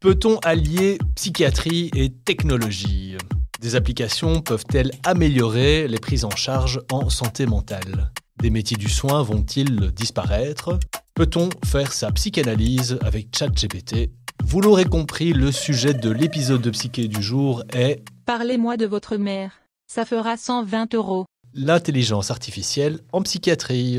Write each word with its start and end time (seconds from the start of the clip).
Peut-on 0.00 0.38
allier 0.38 0.96
psychiatrie 1.14 1.90
et 1.94 2.08
technologie? 2.08 3.18
Des 3.60 3.74
applications 3.76 4.40
peuvent-elles 4.40 4.92
améliorer 5.04 5.88
les 5.88 5.98
prises 5.98 6.24
en 6.24 6.30
charge 6.30 6.80
en 6.90 7.10
santé 7.10 7.44
mentale? 7.44 8.10
Des 8.40 8.48
métiers 8.48 8.78
du 8.78 8.88
soin 8.88 9.22
vont-ils 9.22 9.90
disparaître? 9.92 10.78
Peut-on 11.14 11.50
faire 11.66 11.92
sa 11.92 12.10
psychanalyse 12.12 12.98
avec 13.02 13.28
ChatGPT? 13.36 14.10
Vous 14.42 14.62
l'aurez 14.62 14.86
compris, 14.86 15.34
le 15.34 15.52
sujet 15.52 15.92
de 15.92 16.08
l'épisode 16.08 16.62
de 16.62 16.70
Psyché 16.70 17.06
du 17.06 17.22
jour 17.22 17.62
est 17.74 18.02
Parlez-moi 18.24 18.78
de 18.78 18.86
votre 18.86 19.16
mère. 19.16 19.60
Ça 19.86 20.06
fera 20.06 20.38
120 20.38 20.94
euros. 20.94 21.26
l'intelligence 21.52 22.30
artificielle 22.30 23.00
en 23.12 23.20
psychiatrie. 23.20 23.98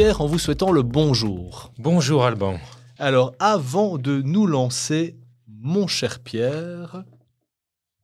Pierre, 0.00 0.22
en 0.22 0.26
vous 0.26 0.38
souhaitant 0.38 0.72
le 0.72 0.80
bonjour. 0.82 1.74
Bonjour 1.78 2.24
Alban. 2.24 2.58
Alors, 2.98 3.34
avant 3.38 3.98
de 3.98 4.22
nous 4.22 4.46
lancer, 4.46 5.14
mon 5.46 5.86
cher 5.88 6.20
Pierre, 6.20 7.04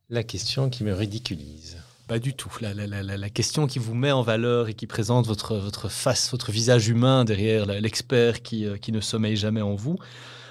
La 0.07 0.21
question 0.21 0.69
qui 0.69 0.83
me 0.83 0.93
ridiculise. 0.93 1.77
pas 2.07 2.19
du 2.19 2.35
tout. 2.35 2.51
La, 2.61 2.75
la- 2.75 2.85
la- 2.85 3.01
la- 3.01 3.29
question 3.31 3.65
qui 3.65 3.79
vous 3.79 3.95
met 3.95 4.11
en 4.11 4.21
valeur 4.21 4.67
et 4.67 4.75
qui 4.75 4.85
présente 4.85 5.25
votre, 5.25 5.55
votre 5.57 5.89
face, 5.89 6.29
votre 6.29 6.51
visage 6.51 6.87
humain 6.87 7.25
derrière 7.25 7.65
l'expert 7.65 8.43
qui, 8.43 8.67
euh, 8.67 8.77
qui 8.77 8.91
ne 8.91 9.01
sommeille 9.01 9.35
jamais 9.35 9.63
en 9.63 9.73
vous. 9.73 9.97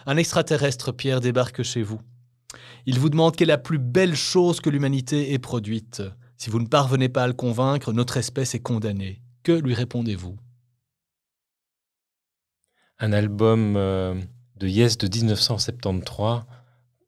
Un 0.05 0.17
extraterrestre, 0.17 0.91
Pierre, 0.91 1.21
débarque 1.21 1.63
chez 1.63 1.85
vous. 1.85 2.01
Il 2.87 2.99
vous 2.99 3.09
demande 3.09 3.37
quelle 3.37 3.51
est 3.51 3.53
la 3.53 3.59
plus 3.59 3.79
belle 3.79 4.17
chose 4.17 4.59
que 4.61 4.69
l'humanité 4.69 5.33
ait 5.33 5.39
produite. 5.39 6.03
Si 6.39 6.51
vous 6.51 6.59
ne 6.59 6.67
parvenez 6.67 7.09
pas 7.09 7.23
à 7.23 7.29
le 7.29 7.35
convaincre, 7.35 7.93
notre 7.93 8.17
espèce 8.17 8.57
est 8.57 8.61
condamnée. 8.61 9.23
Que 9.45 9.53
lui 9.53 9.75
répondez-vous? 9.75 10.37
Un 12.99 13.13
album 13.13 13.77
euh, 13.77 14.15
de 14.57 14.67
Yes 14.67 14.97
de 14.97 15.07
1973 15.07 16.43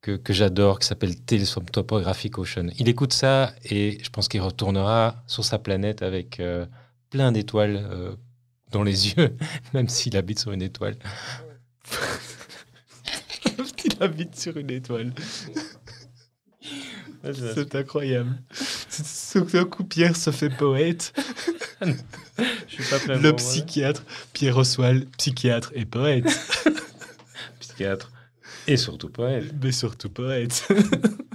que, 0.02 0.16
que 0.16 0.32
j'adore, 0.32 0.78
qui 0.78 0.86
s'appelle 0.86 1.18
Tales 1.20 1.46
from 1.46 1.64
Topographic 1.64 2.38
Ocean. 2.38 2.68
Il 2.78 2.88
écoute 2.88 3.12
ça 3.12 3.52
et 3.64 3.98
je 4.02 4.10
pense 4.10 4.28
qu'il 4.28 4.40
retournera 4.40 5.22
sur 5.26 5.44
sa 5.44 5.58
planète 5.58 6.02
avec 6.02 6.40
euh, 6.40 6.66
plein 7.10 7.32
d'étoiles 7.32 7.80
euh, 7.90 8.14
dans 8.70 8.82
les 8.82 9.08
yeux, 9.08 9.36
même 9.74 9.88
s'il 9.88 10.16
habite 10.16 10.38
sur 10.38 10.52
une 10.52 10.62
étoile. 10.62 10.96
Il 13.84 14.02
habite 14.02 14.38
sur 14.38 14.56
une 14.56 14.70
étoile. 14.70 15.12
C'est 17.32 17.74
incroyable. 17.74 18.38
D'un 19.34 19.64
coup, 19.64 19.84
Pierre 19.84 20.16
se 20.16 20.30
fait 20.30 20.50
poète. 20.50 21.12
Je 21.82 21.92
suis 22.68 22.84
pas 22.84 22.98
plein 22.98 23.18
Le 23.18 23.32
psychiatre, 23.34 24.04
Pierre 24.32 24.56
Oswald, 24.56 25.08
psychiatre 25.16 25.70
et 25.74 25.84
poète. 25.84 26.26
psychiatre 27.60 28.10
et 28.68 28.76
surtout 28.76 29.08
poète. 29.08 29.52
Mais 29.62 29.72
surtout 29.72 30.10
poète. 30.10 30.68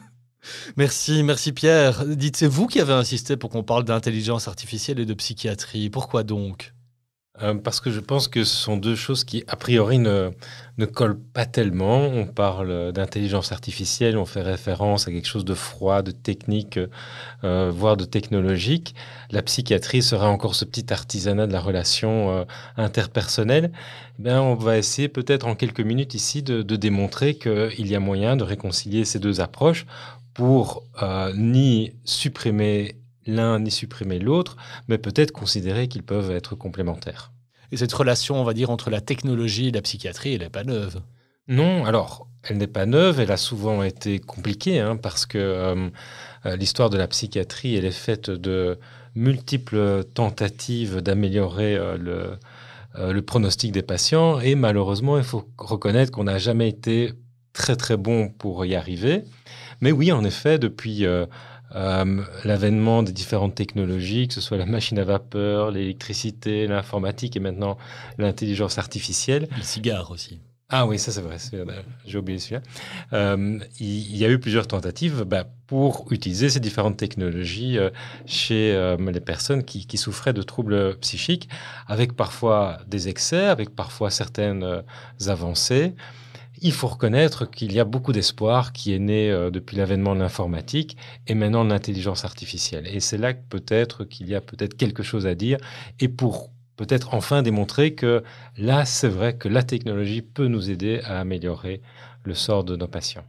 merci, 0.78 1.24
merci 1.24 1.52
Pierre. 1.52 2.06
Dites, 2.06 2.38
c'est 2.38 2.48
vous 2.48 2.68
qui 2.68 2.80
avez 2.80 2.94
insisté 2.94 3.38
pour 3.38 3.50
qu'on 3.50 3.64
parle 3.64 3.84
d'intelligence 3.84 4.48
artificielle 4.48 5.00
et 5.00 5.06
de 5.06 5.14
psychiatrie. 5.14 5.90
Pourquoi 5.90 6.24
donc? 6.24 6.74
Euh, 7.42 7.56
parce 7.56 7.80
que 7.80 7.90
je 7.90 8.00
pense 8.00 8.28
que 8.28 8.44
ce 8.44 8.56
sont 8.56 8.78
deux 8.78 8.96
choses 8.96 9.24
qui, 9.24 9.44
a 9.48 9.56
priori, 9.56 9.98
ne, 9.98 10.30
ne 10.78 10.86
collent 10.86 11.20
pas 11.20 11.48
tellement. 11.48 11.98
On 11.98 12.28
parle 12.28 12.92
d'intelligence 12.92 13.52
artificielle, 13.52 14.20
on 14.20 14.26
fait 14.26 14.44
référence 14.44 15.08
à 15.08 15.12
quelque 15.12 15.28
chose 15.28 15.44
de 15.44 15.56
froid, 15.56 16.04
de 16.04 16.12
technique, 16.12 16.80
euh, 17.44 17.72
voire 17.74 17.98
de 17.98 18.06
technologique. 18.06 18.94
La 19.32 19.42
psychiatrie 19.42 20.04
sera 20.04 20.30
encore 20.30 20.54
ce 20.54 20.64
petit 20.64 20.94
artisanat 20.94 21.48
de 21.48 21.54
la 21.54 21.60
relation 21.60 22.30
euh, 22.30 22.44
interpersonnelle. 22.78 23.72
Eh 24.24 24.32
on 24.32 24.54
va 24.54 24.78
essayer 24.78 25.08
peut-être 25.08 25.48
en 25.48 25.56
quelques 25.56 25.82
minutes 25.82 26.14
ici 26.14 26.44
de, 26.44 26.62
démontrer 26.62 27.34
qu'il 27.34 27.88
y 27.88 27.96
a 27.96 28.00
moyen 28.00 28.36
de 28.36 28.44
réconcilier 28.44 29.06
ces 29.06 29.18
deux 29.18 29.42
approches 29.42 29.88
pour 30.36 30.84
ni 31.36 31.94
supprimer 32.06 33.03
l'un 33.26 33.60
ni 33.60 33.72
supprimer 33.72 34.20
l'autre, 34.20 34.58
mais 34.88 34.98
peut-être 34.98 35.32
considérer 35.32 35.88
qu'ils 35.88 36.04
peuvent 36.04 36.32
être 36.32 36.56
complémentaires. 36.56 37.32
Et 37.72 37.78
cette 37.78 37.94
relation, 37.94 38.40
on 38.40 38.44
va 38.44 38.54
dire, 38.54 38.70
entre 38.70 38.90
la 38.90 39.02
technologie 39.02 39.70
et 39.70 39.72
la 39.72 39.82
psychiatrie, 39.82 40.34
elle 40.34 40.42
n'est 40.42 40.50
pas 40.50 40.64
neuve. 40.64 41.02
Non, 41.48 41.86
alors, 41.86 42.28
elle 42.44 42.58
n'est 42.58 42.68
pas 42.68 42.86
neuve, 42.86 43.20
elle 43.20 43.32
a 43.32 43.38
souvent 43.38 43.84
été 43.84 44.20
compliquée, 44.20 44.80
hein, 44.80 44.96
parce 44.96 45.26
que 45.26 45.38
euh, 45.38 45.90
euh, 46.46 46.56
l'histoire 46.56 46.90
de 46.90 46.98
la 46.98 47.08
psychiatrie, 47.08 47.76
elle 47.76 47.86
est 47.86 47.92
faite 47.92 48.30
de 48.30 48.80
multiples 49.16 50.04
tentatives 50.14 51.02
d'améliorer 51.02 51.76
euh, 51.76 51.98
le, 51.98 52.38
euh, 52.96 53.12
le 53.12 53.22
pronostic 53.22 53.72
des 53.72 53.82
patients, 53.82 54.40
et 54.40 54.56
malheureusement, 54.56 55.18
il 55.18 55.24
faut 55.24 55.48
reconnaître 55.58 56.12
qu'on 56.12 56.26
n'a 56.26 56.38
jamais 56.38 56.70
été 56.70 57.14
très 57.54 57.76
très 57.76 57.98
bon 57.98 58.30
pour 58.30 58.66
y 58.66 58.76
arriver. 58.76 59.24
Mais 59.82 59.92
oui, 59.92 60.12
en 60.12 60.24
effet, 60.24 60.58
depuis 60.58 61.06
euh, 61.76 62.22
l'avènement 62.44 63.04
des 63.04 63.12
différentes 63.12 63.56
technologies, 63.56 64.28
que 64.28 64.34
ce 64.34 64.42
soit 64.42 64.58
la 64.58 64.66
machine 64.66 65.00
à 65.00 65.04
vapeur, 65.04 65.72
l'électricité, 65.72 66.68
l'informatique 66.68 67.36
et 67.36 67.40
maintenant 67.40 67.78
l'intelligence 68.18 68.78
artificielle. 68.78 69.48
Le 69.58 69.64
cigare 69.64 70.12
aussi. 70.12 70.40
Ah 70.76 70.88
oui, 70.88 70.98
ça 70.98 71.12
c'est 71.12 71.22
vrai, 71.22 71.38
euh, 71.54 71.66
j'ai 72.04 72.18
oublié 72.18 72.40
celui-là. 72.40 72.62
Euh, 73.14 73.60
il, 73.80 74.18
y 74.18 74.26
a 74.26 74.30
eu 74.30 74.40
plusieurs 74.40 74.66
tentatives 74.66 75.24
bah, 75.24 75.46
pour 75.68 76.08
utiliser 76.10 76.50
ces 76.50 76.60
différentes 76.60 76.98
technologies 76.98 77.78
euh, 77.78 77.92
chez 78.26 78.74
euh, 78.74 78.98
les 78.98 79.20
personnes 79.20 79.64
qui, 79.66 79.86
qui 79.86 79.98
souffraient 79.98 80.34
de 80.34 80.42
troubles 80.42 80.98
psychiques, 80.98 81.48
avec 81.86 82.14
parfois 82.14 82.80
des 82.88 83.08
excès, 83.08 83.46
avec 83.46 83.76
parfois 83.76 84.10
certaines 84.10 84.84
avancées. 85.28 85.94
Il 86.66 86.72
faut 86.72 86.88
reconnaître 86.88 87.46
qu'il 87.46 87.74
y 87.74 87.80
a 87.82 87.84
beaucoup 87.84 88.14
d'espoir 88.14 88.72
qui 88.72 88.94
est 88.94 89.00
né 89.00 89.30
euh, 89.30 89.52
depuis 89.52 89.76
l'avènement 89.76 90.16
de 90.16 90.22
l'informatique 90.22 90.96
et 91.28 91.36
maintenant 91.36 91.66
de 91.66 91.70
l'intelligence 91.70 92.24
artificielle. 92.24 92.88
Et 92.88 93.02
c'est 93.02 93.18
là 93.18 93.34
que 93.34 93.42
peut-être 93.50 94.06
qu'il 94.06 94.30
y 94.30 94.34
a 94.34 94.40
peut-être 94.40 94.78
quelque 94.78 95.04
chose 95.04 95.28
à 95.28 95.36
dire 95.36 95.58
et 96.00 96.08
pour 96.08 96.52
peut-être 96.78 97.14
enfin 97.14 97.42
démontrer 97.42 97.96
que 97.96 98.24
là, 98.56 98.86
c'est 98.86 99.10
vrai 99.10 99.36
que 99.36 99.50
la 99.50 99.62
technologie 99.62 100.22
peut 100.22 100.48
nous 100.48 100.72
aider 100.72 101.02
à 101.04 101.20
améliorer 101.20 101.82
le 102.24 102.34
sort 102.34 102.64
de 102.64 102.78
nos 102.78 102.88
patients. 102.88 103.26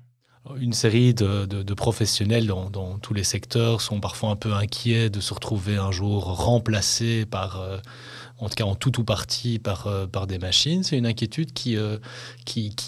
Une 0.57 0.73
série 0.73 1.13
de, 1.13 1.75
professionnels 1.75 2.47
dans, 2.47 2.71
dans 2.71 2.99
tous 2.99 3.15
les 3.15 3.25
secteurs 3.25 3.81
sont 3.81 3.99
parfois 3.99 4.31
un 4.31 4.37
peu 4.37 4.53
inquiets 4.53 5.11
de 5.11 5.19
se 5.21 5.35
retrouver 5.35 5.77
un 5.77 5.91
jour 5.91 6.23
remplacés 6.25 7.27
par, 7.27 7.61
euh, 7.61 7.79
en 8.45 8.49
tout 8.49 8.55
cas 8.55 8.65
en 8.65 8.75
tout 8.75 9.01
ou 9.01 9.05
partie, 9.05 9.59
par, 9.59 9.87
euh, 9.87 10.07
des 10.27 10.39
machines. 10.39 10.83
C'est 10.83 10.99
une 10.99 11.07
inquiétude 11.07 11.53
qui, 11.53 11.77
euh, 11.77 11.97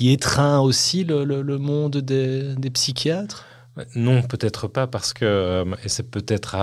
étreint 0.00 0.60
aussi 0.60 1.04
le, 1.04 1.58
monde 1.58 1.96
des, 1.96 2.70
psychiatres? 2.70 3.46
Non, 3.94 4.22
peut-être 4.22 4.68
pas, 4.68 4.86
parce 4.86 5.12
que, 5.12 5.24
euh, 5.24 5.64
et 5.84 5.88
c'est 5.88 6.10
peut-être 6.10 6.56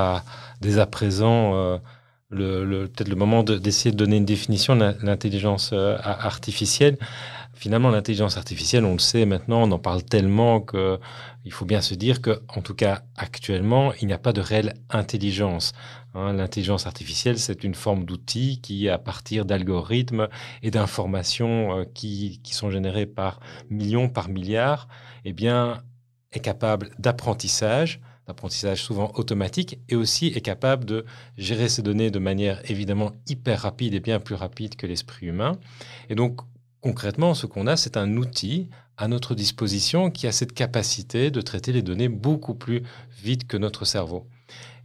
dès 0.61 0.79
à 0.79 0.85
présent 0.85 1.79
le, 2.29 2.87
peut-être 2.87 3.09
le 3.09 3.15
moment 3.15 3.43
de- 3.43 3.57
d'essayer 3.57 3.91
de 3.91 3.97
donner 3.97 4.17
une 4.17 4.25
définition 4.25 4.75
de 4.75 4.95
l'intelligence 5.01 5.73
artificielle. 5.73 6.97
Finalement, 7.55 7.91
l'intelligence 7.91 8.35
artificielle, 8.37 8.83
on 8.83 8.93
le 8.93 8.99
sait 8.99 9.25
maintenant, 9.25 9.61
on 9.63 9.71
en 9.71 9.79
parle 9.79 10.03
tellement 10.03 10.59
que 10.59 10.99
il 11.45 11.51
faut 11.51 11.65
bien 11.65 11.81
se 11.81 11.93
dire 11.93 12.21
que, 12.21 12.41
en 12.47 12.61
tout 12.61 12.73
cas 12.73 13.03
actuellement, 13.15 13.93
il 14.01 14.07
n'y 14.07 14.13
a 14.13 14.17
pas 14.17 14.33
de 14.33 14.41
réelle 14.41 14.73
intelligence. 14.89 15.71
hein. 16.15 16.33
L'intelligence 16.33 16.87
artificielle, 16.87 17.37
c'est 17.37 17.63
une 17.63 17.75
forme 17.75 18.05
d'outil 18.05 18.59
qui, 18.61 18.89
à 18.89 18.97
partir 18.97 19.45
d'algorithmes 19.45 20.29
et 20.63 20.71
d'informations 20.71 21.79
euh, 21.79 21.85
qui, 21.93 22.41
qui 22.43 22.55
sont 22.55 22.71
générées 22.71 23.05
par 23.05 23.39
millions, 23.69 24.09
par 24.09 24.29
milliards, 24.29 24.87
eh 25.23 25.31
bien, 25.33 25.83
est 26.31 26.39
capable 26.39 26.89
d'apprentissage, 26.97 28.01
d'apprentissage 28.27 28.81
souvent 28.81 29.11
automatique, 29.15 29.79
et 29.89 29.95
aussi 29.95 30.27
est 30.27 30.41
capable 30.41 30.85
de 30.85 31.05
gérer 31.37 31.69
ces 31.69 31.83
données 31.83 32.09
de 32.09 32.19
manière 32.19 32.61
évidemment 32.69 33.11
hyper 33.27 33.61
rapide 33.61 33.93
et 33.93 33.99
bien 33.99 34.19
plus 34.19 34.35
rapide 34.35 34.75
que 34.75 34.87
l'esprit 34.87 35.27
humain. 35.27 35.59
Et 36.09 36.15
donc, 36.15 36.41
concrètement, 36.83 37.33
ce 37.33 37.45
qu'on 37.45 37.65
a, 37.65 37.77
c'est 37.77 37.95
un 37.95 38.17
outil 38.17 38.69
à 38.97 39.07
notre 39.07 39.35
disposition 39.35 40.11
qui 40.11 40.27
a 40.27 40.33
cette 40.33 40.51
capacité 40.51 41.31
de 41.31 41.39
traiter 41.39 41.71
les 41.71 41.81
données 41.81 42.09
beaucoup 42.09 42.53
plus 42.53 42.83
vite 43.23 43.47
que 43.47 43.55
notre 43.55 43.85
cerveau. 43.85 44.27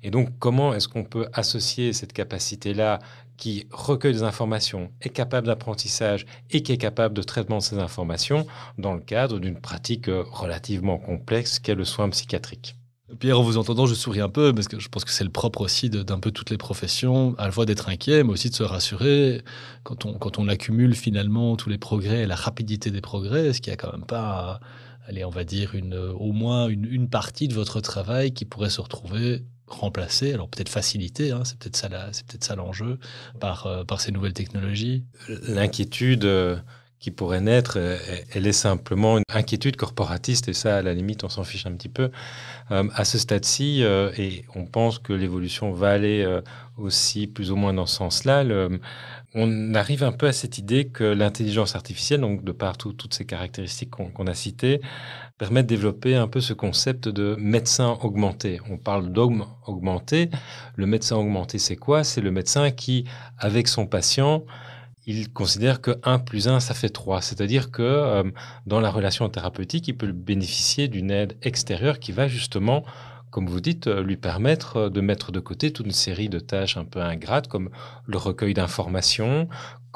Et 0.05 0.13
donc, 0.13 0.31
comment 0.39 0.73
est-ce 0.75 0.87
qu'on 0.87 1.03
peut 1.03 1.29
associer 1.33 1.93
cette 1.93 2.13
capacité-là 2.13 3.01
qui 3.37 3.67
recueille 3.73 4.15
des 4.15 4.23
informations, 4.23 4.91
est 5.01 5.11
capable 5.11 5.49
d'apprentissage 5.49 6.25
et 6.51 6.63
qui 6.63 6.73
est 6.73 6.79
capable 6.79 7.15
de 7.15 7.23
traitement 7.23 7.59
de 7.59 7.63
ces 7.63 7.79
informations 7.79 8.47
dans 8.79 8.95
le 8.95 9.01
cadre 9.01 9.39
d'une 9.39 9.61
pratique 9.61 10.09
euh, 10.09 10.25
relativement 10.31 10.99
complexe 10.99 11.59
qu'est 11.59 11.77
le 11.77 11.85
soin 11.85 12.09
psychiatrique? 12.11 12.78
Pierre, 13.19 13.41
en 13.41 13.43
vous 13.43 13.59
entendant, 13.59 13.87
je 13.87 13.95
souris 13.95 14.21
un 14.21 14.29
peu, 14.29 14.55
parce 14.55 14.69
que 14.69 14.79
je 14.79 14.89
pense 14.89 15.05
que 15.05 15.11
c'est 15.11 15.25
le 15.25 15.31
propre 15.31 15.63
aussi 15.63 15.91
d'un 15.91 16.21
peu 16.21 16.31
toutes 16.31 16.51
les 16.51 16.57
professions, 16.57 17.35
à 17.39 17.47
la 17.47 17.53
fois 17.53 17.67
d'être 17.67 17.89
inquiet, 17.89 18.23
mais 18.25 18.31
aussi 18.31 18.51
de 18.51 18.55
se 18.55 18.63
rassurer. 18.63 19.43
Quand 19.83 20.05
on, 20.05 20.15
quand 20.15 20.39
on 20.39 20.49
accumule 20.49 20.95
finalement 20.95 21.57
tous 21.57 21.69
les 21.69 21.79
progrès 21.79 22.23
et 22.23 22.27
la 22.27 22.37
rapidité 22.37 22.91
des 22.91 23.01
progrès, 23.01 23.47
est-ce 23.47 23.61
qu'il 23.61 23.71
n'y 23.71 23.75
a 23.75 23.77
quand 23.77 23.93
même 23.93 24.07
pas, 24.07 24.61
allez, 25.07 25.25
on 25.25 25.31
va 25.31 25.45
dire, 25.45 25.75
une, 25.75 25.95
au 25.95 26.33
moins 26.33 26.69
une, 26.69 26.85
une 26.85 27.09
partie 27.09 27.49
de 27.49 27.55
votre 27.55 27.81
travail 27.81 28.33
qui 28.33 28.45
pourrait 28.45 28.71
se 28.71 28.81
retrouver 28.81 29.45
remplacée, 29.67 30.33
alors 30.33 30.49
peut-être 30.49 30.69
facilitée, 30.71 31.31
hein, 31.31 31.43
c'est 31.45 31.59
peut-être 31.59 31.77
ça, 31.77 31.89
c'est 32.13 32.27
peut-être 32.27 32.45
ça 32.45 32.57
l'enjeu, 32.57 32.99
par, 33.39 33.67
euh, 33.67 33.85
par 33.85 34.01
ces 34.01 34.13
nouvelles 34.13 34.33
technologies? 34.33 35.05
L'inquiétude 35.29 36.25
euh, 36.25 36.57
qui 37.01 37.11
pourrait 37.11 37.41
naître, 37.41 37.75
euh, 37.77 37.97
elle 38.35 38.47
est 38.47 38.53
simplement 38.53 39.19
une 39.19 39.25
inquiétude 39.33 39.77
corporatiste, 39.77 40.49
et 40.49 40.53
ça, 40.53 40.77
à 40.79 40.83
la 40.83 40.95
limite, 40.95 41.25
on 41.25 41.29
s'en 41.29 41.45
fiche 41.45 41.67
un 41.67 41.73
petit 41.73 41.89
peu. 41.89 42.11
Euh, 42.71 42.89
à 42.95 43.05
ce 43.05 43.19
stade-ci, 43.19 43.83
euh, 43.83 44.11
et 44.19 44.45
on 44.55 44.65
pense 44.65 44.99
que 44.99 45.13
l'évolution 45.13 45.73
va 45.73 45.91
aller 45.91 46.27
aussi 46.77 47.27
plus 47.27 47.51
ou 47.51 47.57
moins 47.57 47.73
dans 47.73 47.87
ce 47.87 47.97
sens-là, 47.97 48.45
on 49.35 49.75
arrive 49.75 50.05
un 50.05 50.13
peu 50.13 50.27
à 50.27 50.33
cette 50.33 50.59
idée 50.59 50.87
que 50.87 51.05
l'intelligence 51.05 51.77
artificielle, 51.77 52.21
donc 52.21 52.45
de 52.45 52.53
par 52.53 52.79
toutes 52.79 53.13
ces 53.13 53.27
caractéristiques 53.27 53.91
qu'on 53.91 54.27
a 54.27 54.35
citées, 54.35 54.81
permet 55.39 55.63
de 55.63 55.69
développer 55.69 56.17
un 56.17 56.27
peu 56.27 56.41
ce 56.41 56.53
concept 56.53 57.09
de 57.09 57.37
médecin 57.39 57.99
augmenté. 58.03 58.61
On 58.69 58.77
parle 58.77 59.13
d'homme 59.13 59.47
augmenté. 59.67 60.31
Le 60.77 60.87
médecin 60.87 61.17
augmenté, 61.17 61.59
c'est 61.59 61.77
quoi? 61.77 62.05
C'est 62.05 62.21
le 62.21 62.31
médecin 62.31 62.71
qui, 62.71 63.05
avec 63.39 63.69
son 63.69 63.87
patient, 63.87 64.45
il 65.09 65.33
considère 65.33 65.81
que 65.81 65.99
1 66.03 66.19
plus 66.19 66.49
1, 66.49 66.61
ça 66.61 66.75
fait 66.75 66.91
3. 66.91 67.23
C'est-à-dire 67.23 67.71
que 67.71 67.83
euh, 67.83 68.25
dans 68.67 68.79
la 68.79 68.91
relation 68.91 69.27
thérapeutique, 69.31 69.89
il 69.89 69.97
peut 69.97 70.13
bénéficier 70.13 70.87
d'une 70.87 71.11
aide 71.11 71.39
extérieure 71.41 71.99
qui 71.99 72.13
va 72.13 72.29
justement, 72.29 72.85
comme 73.31 73.47
vous 73.47 73.63
dites, 73.63 73.87
euh, 73.87 74.03
lui 74.03 74.19
permettre 74.19 74.77
euh, 74.77 74.91
de 74.91 75.01
mettre 75.01 75.33
de 75.33 75.41
côté 75.41 75.73
toute 75.73 75.87
une 75.87 75.93
série 75.93 76.29
de 76.29 76.39
tâches 76.39 76.77
un 76.77 76.85
peu 76.85 77.01
ingrates, 77.01 77.49
comme 77.49 77.71
le 78.05 78.19
recueil 78.19 78.53
d'informations, 78.53 79.49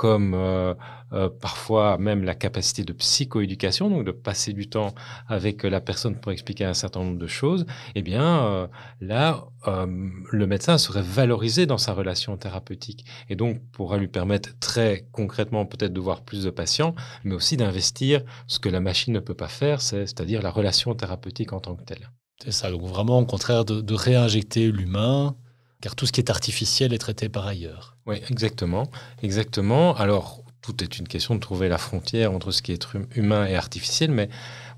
comme 0.02 0.34
euh, 0.34 0.74
euh, 1.12 1.28
parfois 1.28 1.96
même 1.96 2.24
la 2.24 2.34
capacité 2.34 2.82
de 2.82 2.92
psychoéducation, 2.92 3.88
donc 3.88 4.04
de 4.04 4.10
passer 4.10 4.52
du 4.52 4.68
temps 4.68 4.96
avec 5.28 5.62
la 5.62 5.80
personne 5.80 6.16
pour 6.16 6.32
expliquer 6.32 6.64
un 6.64 6.74
certain 6.74 7.04
nombre 7.04 7.20
de 7.20 7.28
choses, 7.28 7.66
eh 7.94 8.02
bien 8.02 8.44
euh, 8.46 8.66
là, 9.00 9.44
le 9.64 10.46
médecin 10.48 10.76
serait 10.76 11.02
valorisé 11.02 11.66
dans 11.66 11.78
sa 11.78 11.92
relation 11.92 12.36
thérapeutique 12.36 13.04
et 13.28 13.36
donc 13.36 13.60
pourra 13.70 13.96
lui 13.96 14.08
permettre 14.08 14.58
très 14.58 15.06
concrètement 15.12 15.66
peut-être 15.66 15.92
de 15.92 16.00
voir 16.00 16.22
plus 16.22 16.42
de 16.42 16.50
patients, 16.50 16.96
mais 17.22 17.36
aussi 17.36 17.56
d'investir 17.56 18.22
ce 18.48 18.58
que 18.58 18.68
la 18.68 18.80
machine 18.80 19.14
ne 19.14 19.20
peut 19.20 19.34
pas 19.34 19.46
faire, 19.46 19.80
c'est-à-dire 19.80 20.42
la 20.42 20.50
relation 20.50 20.92
thérapeutique 20.96 21.52
en 21.52 21.60
tant 21.60 21.76
que 21.76 21.84
telle. 21.84 22.10
C'est 22.42 22.50
ça, 22.50 22.72
donc 22.72 22.82
vraiment 22.82 23.20
au 23.20 23.24
contraire 23.24 23.64
de, 23.64 23.80
de 23.80 23.94
réinjecter 23.94 24.72
l'humain 24.72 25.36
car 25.82 25.94
tout 25.94 26.06
ce 26.06 26.12
qui 26.12 26.20
est 26.20 26.30
artificiel 26.30 26.94
est 26.94 26.98
traité 26.98 27.28
par 27.28 27.46
ailleurs. 27.46 27.96
Oui, 28.06 28.16
exactement. 28.30 28.90
Exactement. 29.22 29.94
Alors, 29.96 30.42
tout 30.62 30.82
est 30.82 30.98
une 30.98 31.08
question 31.08 31.34
de 31.34 31.40
trouver 31.40 31.68
la 31.68 31.76
frontière 31.76 32.32
entre 32.32 32.52
ce 32.52 32.62
qui 32.62 32.72
est 32.72 32.86
hum, 32.94 33.06
humain 33.14 33.46
et 33.46 33.56
artificiel, 33.56 34.10
mais 34.10 34.30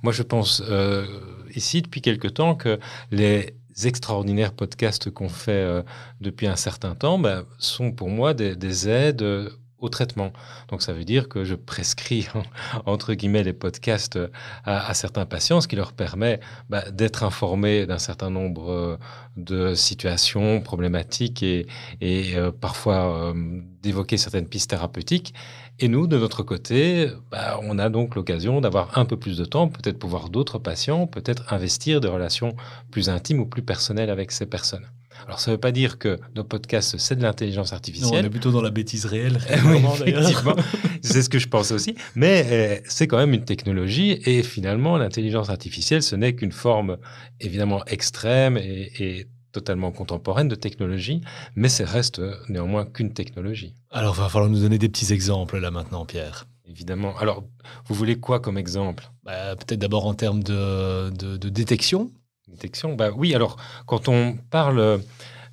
moi 0.02 0.12
je 0.12 0.22
pense 0.22 0.62
euh, 0.66 1.06
ici 1.54 1.82
depuis 1.82 2.00
quelque 2.00 2.26
temps 2.26 2.56
que 2.56 2.80
les 3.12 3.54
extraordinaires 3.84 4.52
podcasts 4.52 5.10
qu'on 5.10 5.28
fait 5.28 5.52
euh, 5.52 5.82
depuis 6.20 6.46
un 6.46 6.56
certain 6.56 6.94
temps 6.94 7.18
ben, 7.18 7.44
sont 7.58 7.92
pour 7.92 8.08
moi 8.08 8.32
des, 8.32 8.56
des 8.56 8.88
aides 8.88 9.50
au 9.84 9.88
traitement. 9.88 10.32
Donc 10.68 10.82
ça 10.82 10.92
veut 10.92 11.04
dire 11.04 11.28
que 11.28 11.44
je 11.44 11.54
prescris 11.54 12.28
entre 12.86 13.14
guillemets 13.14 13.44
les 13.44 13.52
podcasts 13.52 14.18
à, 14.64 14.94
certains 14.94 15.26
patients, 15.26 15.60
ce 15.60 15.68
qui 15.68 15.76
leur 15.76 15.92
permet 15.92 16.40
bah, 16.70 16.90
d'être 16.90 17.22
informés 17.22 17.86
d'un 17.86 17.98
certain 17.98 18.30
nombre 18.30 18.70
euh, 18.70 18.96
de 19.36 19.74
situations 19.74 20.60
problématiques 20.60 21.42
et, 21.42 21.66
euh, 22.02 22.50
parfois 22.50 23.30
euh, 23.30 23.60
d'évoquer 23.82 24.16
certaines 24.16 24.46
pistes 24.46 24.70
thérapeutiques. 24.70 25.34
Et 25.80 25.88
nous, 25.88 26.06
de 26.06 26.16
notre 26.16 26.42
côté, 26.42 27.10
bah, 27.30 27.58
on 27.62 27.78
a 27.78 27.88
donc 27.90 28.14
l'occasion 28.14 28.60
d'avoir 28.60 28.96
un 28.96 29.04
peu 29.04 29.16
plus 29.16 29.36
de 29.36 29.44
temps, 29.44 29.68
peut-être 29.68 29.98
pour 29.98 30.08
voir 30.08 30.28
d'autres 30.30 30.58
patients, 30.58 31.06
peut-être 31.06 31.52
investir 31.52 32.00
des 32.00 32.08
relations 32.08 32.54
plus 32.90 33.08
intimes 33.08 33.40
ou 33.40 33.46
plus 33.46 33.62
personnelles 33.62 34.10
avec 34.10 34.30
ces 34.30 34.46
personnes. 34.46 34.86
Alors, 35.26 35.40
ça 35.40 35.50
ne 35.50 35.56
veut 35.56 35.60
pas 35.60 35.72
dire 35.72 35.98
que 35.98 36.18
nos 36.34 36.44
podcasts, 36.44 36.98
c'est 36.98 37.16
de 37.16 37.22
l'intelligence 37.22 37.72
artificielle. 37.72 38.10
Non, 38.12 38.24
on 38.24 38.26
est 38.26 38.30
plutôt 38.30 38.50
dans 38.50 38.62
la 38.62 38.70
bêtise 38.70 39.06
réelle. 39.06 39.38
effectivement. 39.48 40.56
c'est 41.02 41.22
ce 41.22 41.28
que 41.28 41.38
je 41.38 41.48
pense 41.48 41.70
aussi. 41.70 41.94
Mais 42.14 42.46
euh, 42.50 42.80
c'est 42.88 43.06
quand 43.06 43.16
même 43.16 43.32
une 43.32 43.44
technologie. 43.44 44.20
Et 44.24 44.42
finalement, 44.42 44.96
l'intelligence 44.96 45.50
artificielle, 45.50 46.02
ce 46.02 46.16
n'est 46.16 46.34
qu'une 46.34 46.52
forme 46.52 46.98
évidemment 47.40 47.84
extrême 47.86 48.56
et, 48.58 49.28
totalement 49.52 49.92
contemporaine 49.92 50.48
de 50.48 50.56
technologie, 50.56 51.20
mais 51.54 51.68
ça 51.68 51.84
reste 51.84 52.20
néanmoins 52.48 52.84
qu'une 52.84 53.12
technologie. 53.12 53.72
Alors, 53.92 54.16
il 54.16 54.20
va 54.20 54.28
falloir 54.28 54.50
nous 54.50 54.58
donner 54.58 54.78
des 54.78 54.88
petits 54.88 55.12
exemples 55.12 55.60
là 55.60 55.70
maintenant, 55.70 56.04
Pierre. 56.04 56.48
Évidemment. 56.68 57.16
Alors, 57.18 57.44
vous 57.86 57.94
voulez 57.94 58.16
quoi 58.16 58.40
comme 58.40 58.58
exemple? 58.58 59.12
Bah, 59.22 59.54
Peut-être 59.54 59.78
d'abord 59.78 60.06
en 60.06 60.14
termes 60.14 60.42
de, 60.42 61.10
de 61.10 61.48
détection 61.48 62.10
Détection, 62.48 62.94
bah 62.94 63.10
oui. 63.14 63.34
Alors, 63.34 63.56
quand 63.86 64.08
on 64.08 64.36
parle 64.50 65.00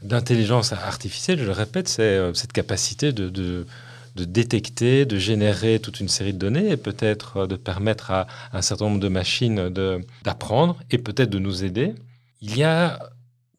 d'intelligence 0.01 0.73
artificielle, 0.73 1.39
je 1.39 1.45
le 1.45 1.51
répète, 1.51 1.88
c'est 1.88 2.01
euh, 2.01 2.33
cette 2.33 2.51
capacité 2.51 3.13
de, 3.13 3.65
détecter, 4.15 5.05
de 5.05 5.17
générer 5.17 5.79
toute 5.79 5.99
une 5.99 6.09
série 6.09 6.33
de 6.33 6.38
données 6.38 6.71
et 6.71 6.77
peut-être 6.77 7.38
euh, 7.38 7.47
de 7.47 7.55
permettre 7.55 8.11
à 8.11 8.27
un 8.51 8.61
certain 8.61 8.85
nombre 8.85 8.99
de 8.99 9.07
machines 9.07 9.69
d'apprendre 10.23 10.77
et 10.91 10.97
peut-être 10.97 11.29
de 11.29 11.39
nous 11.39 11.63
aider. 11.63 11.95
Il 12.41 12.57
y 12.57 12.63
a 12.63 12.99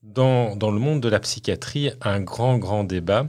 dans, 0.03 0.55
le 0.55 0.79
monde 0.79 1.01
de 1.01 1.09
la 1.09 1.21
psychiatrie 1.21 1.91
un 2.03 2.21
grand, 2.21 2.59
grand 2.59 2.85
débat 2.85 3.27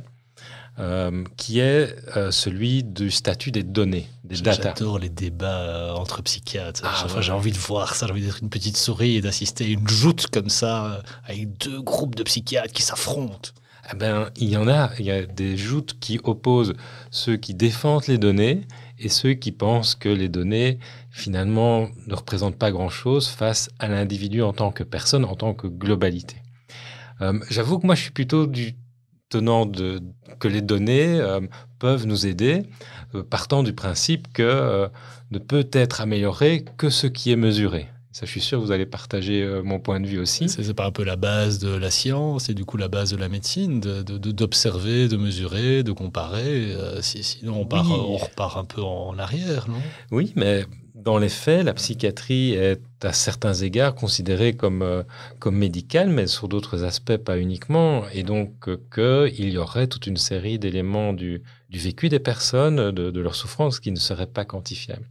euh, 0.80 1.24
qui 1.38 1.60
est 1.60 1.96
euh, 2.18 2.32
celui 2.32 2.84
du 2.84 3.12
statut 3.12 3.52
des 3.52 3.62
données, 3.62 4.08
des 4.24 4.42
data. 4.42 4.74
J'adore 4.76 4.98
les 4.98 5.10
débats 5.10 5.60
euh, 5.60 5.92
entre 5.92 6.24
psychiatres. 6.24 6.82
Ah, 6.84 7.22
J'ai 7.22 7.32
envie 7.32 7.52
de 7.52 7.60
voir 7.60 7.94
ça, 7.94 8.08
j'ai 8.08 8.12
envie 8.12 8.26
d'être 8.26 8.42
une 8.42 8.50
petite 8.50 8.76
souris 8.76 9.18
et 9.18 9.22
d'assister 9.22 9.66
à 9.66 9.68
une 9.68 9.88
joute 9.88 10.26
comme 10.34 10.50
ça, 10.50 11.04
avec 11.26 11.60
deux 11.60 11.80
groupes 11.80 12.16
de 12.16 12.24
psychiatres 12.24 12.74
qui 12.74 12.82
s'affrontent. 12.82 13.52
Eh 13.94 13.96
ben, 13.96 14.32
il 14.36 14.50
y 14.50 14.58
en 14.58 14.68
a. 14.68 14.90
Il 14.98 15.06
y 15.06 15.12
a 15.12 15.28
des 15.28 15.58
joutes 15.58 16.00
qui 16.00 16.20
opposent 16.24 16.74
ceux 17.12 17.38
qui 17.38 17.54
défendent 17.54 18.08
les 18.08 18.18
données 18.18 18.62
et 18.98 19.10
ceux 19.10 19.34
qui 19.34 19.52
pensent 19.52 19.94
que 19.94 20.10
les 20.10 20.28
données, 20.28 20.80
finalement, 21.12 21.88
ne 22.08 22.16
représentent 22.16 22.58
pas 22.58 22.72
grand-chose 22.72 23.28
face 23.28 23.70
à 23.78 23.90
l'individu 23.90 24.42
en 24.42 24.54
tant 24.54 24.72
que 24.72 24.84
personne, 24.84 25.24
en 25.24 25.36
tant 25.36 25.54
que 25.54 25.68
globalité. 25.68 26.38
J'avoue 27.50 27.80
que 27.80 27.86
moi, 27.86 27.96
je 27.96 28.02
suis 28.02 28.12
plutôt 28.12 28.48
du 28.48 28.76
tenant 29.34 29.66
de, 29.66 30.00
que 30.40 30.48
les 30.48 30.62
données 30.62 31.20
euh, 31.20 31.42
peuvent 31.80 32.06
nous 32.06 32.28
aider, 32.28 32.64
euh, 33.16 33.24
partant 33.24 33.64
du 33.64 33.74
principe 33.74 34.32
que 34.32 34.44
euh, 34.44 34.88
ne 35.32 35.40
peut 35.40 35.68
être 35.72 36.02
amélioré 36.02 36.64
que 36.78 36.92
ce 36.92 37.08
qui 37.08 37.32
est 37.32 37.36
mesuré. 37.36 37.88
Ça, 38.12 38.28
je 38.28 38.32
suis 38.32 38.42
sûr 38.42 38.60
que 38.60 38.66
vous 38.66 38.72
allez 38.72 38.86
partager 38.86 39.44
mon 39.64 39.80
point 39.80 40.00
de 40.00 40.06
vue 40.06 40.20
aussi. 40.20 40.48
C'est 40.48 40.76
pas 40.76 40.86
un 40.86 40.92
peu 40.92 41.04
la 41.04 41.16
base 41.16 41.58
de 41.58 41.76
la 41.76 41.90
science 41.90 42.48
et 42.48 42.54
du 42.54 42.64
coup 42.64 42.78
la 42.78 42.88
base 42.88 43.10
de 43.10 43.18
la 43.18 43.28
médecine, 43.28 43.80
d'observer, 43.80 45.08
de, 45.08 45.16
de, 45.16 45.18
mesurer, 45.18 45.82
de 45.82 45.92
comparer. 45.92 46.78
sinon, 47.02 47.62
on, 47.62 47.66
part, 47.66 47.90
on 47.90 48.18
repart 48.18 48.58
un 48.58 48.66
peu 48.66 48.84
en 48.84 49.18
arrière, 49.18 49.66
non? 49.68 49.82
Oui, 50.12 50.32
mais 50.36 50.64
dans 50.96 51.18
les 51.18 51.30
faits, 51.30 51.66
la 51.66 51.74
psychiatrie 51.74 52.54
est 52.54 52.82
à 53.04 53.14
certains 53.14 53.54
égards 53.54 53.96
considérée 53.96 54.54
comme, 54.54 54.84
euh, 54.84 55.04
comme 55.40 55.58
médicale, 55.58 56.10
mais 56.10 56.28
sur 56.28 56.48
d'autres 56.48 56.84
aspects 56.84 57.18
pas 57.18 57.40
uniquement, 57.40 58.04
et 58.14 58.24
donc 58.24 58.68
euh, 58.68 58.78
qu'il 58.94 59.50
y 59.50 59.58
aurait 59.58 59.88
toute 59.88 60.06
une 60.06 60.18
série 60.18 60.60
d'éléments 60.60 61.14
du, 61.14 61.42
du, 61.70 61.80
vécu 61.80 62.10
des 62.10 62.20
personnes, 62.20 62.92
de, 62.92 63.20
leur 63.20 63.34
souffrance, 63.34 63.80
qui 63.80 63.92
ne 63.92 63.98
seraient 63.98 64.28
pas 64.28 64.46
quantifiables. 64.46 65.08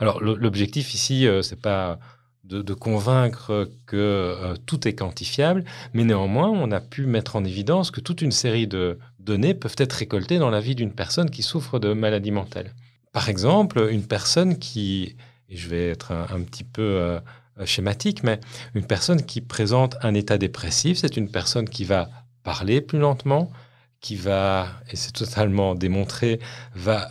Alors 0.00 0.22
l'objectif 0.22 0.94
ici, 0.94 1.26
euh, 1.26 1.42
c'est 1.42 1.60
pas 1.60 1.98
de, 2.44 2.62
de, 2.62 2.74
convaincre 2.74 3.68
que 3.86 4.54
tout 4.66 4.86
est 4.86 4.94
quantifiable, 4.94 5.64
mais 5.92 6.04
néanmoins, 6.04 6.48
on 6.48 6.70
a 6.70 6.80
pu 6.80 7.06
mettre 7.06 7.34
en 7.34 7.44
évidence 7.44 7.90
que 7.90 8.00
toute 8.00 8.22
une 8.22 8.30
série 8.30 8.68
de 8.68 8.98
données 9.18 9.54
peuvent 9.54 9.76
être 9.78 9.94
récoltées 9.94 10.38
dans 10.38 10.50
la 10.50 10.60
vie 10.60 10.76
d'une 10.76 10.92
personne 10.92 11.28
qui 11.28 11.42
souffre 11.42 11.80
de 11.80 11.92
maladie 11.92 12.30
mentale. 12.30 12.72
Par 13.18 13.28
exemple, 13.28 13.88
une 13.90 14.06
personne 14.06 14.60
qui, 14.60 15.16
et 15.48 15.56
je 15.56 15.68
vais 15.68 15.88
être 15.88 16.12
un, 16.12 16.40
petit 16.42 16.62
peu 16.62 16.82
euh, 16.82 17.18
schématique, 17.64 18.22
mais 18.22 18.38
une 18.76 18.86
personne 18.86 19.24
qui 19.24 19.40
présente 19.40 19.96
un 20.02 20.14
état 20.14 20.38
dépressif, 20.38 20.98
c'est 20.98 21.16
une 21.16 21.28
personne 21.28 21.68
qui 21.68 21.82
va 21.82 22.08
parler 22.44 22.80
plus 22.80 23.00
lentement, 23.00 23.50
qui 24.00 24.14
va, 24.14 24.68
et 24.92 24.94
c'est 24.94 25.10
totalement 25.10 25.74
démontré, 25.74 26.38
va 26.76 27.10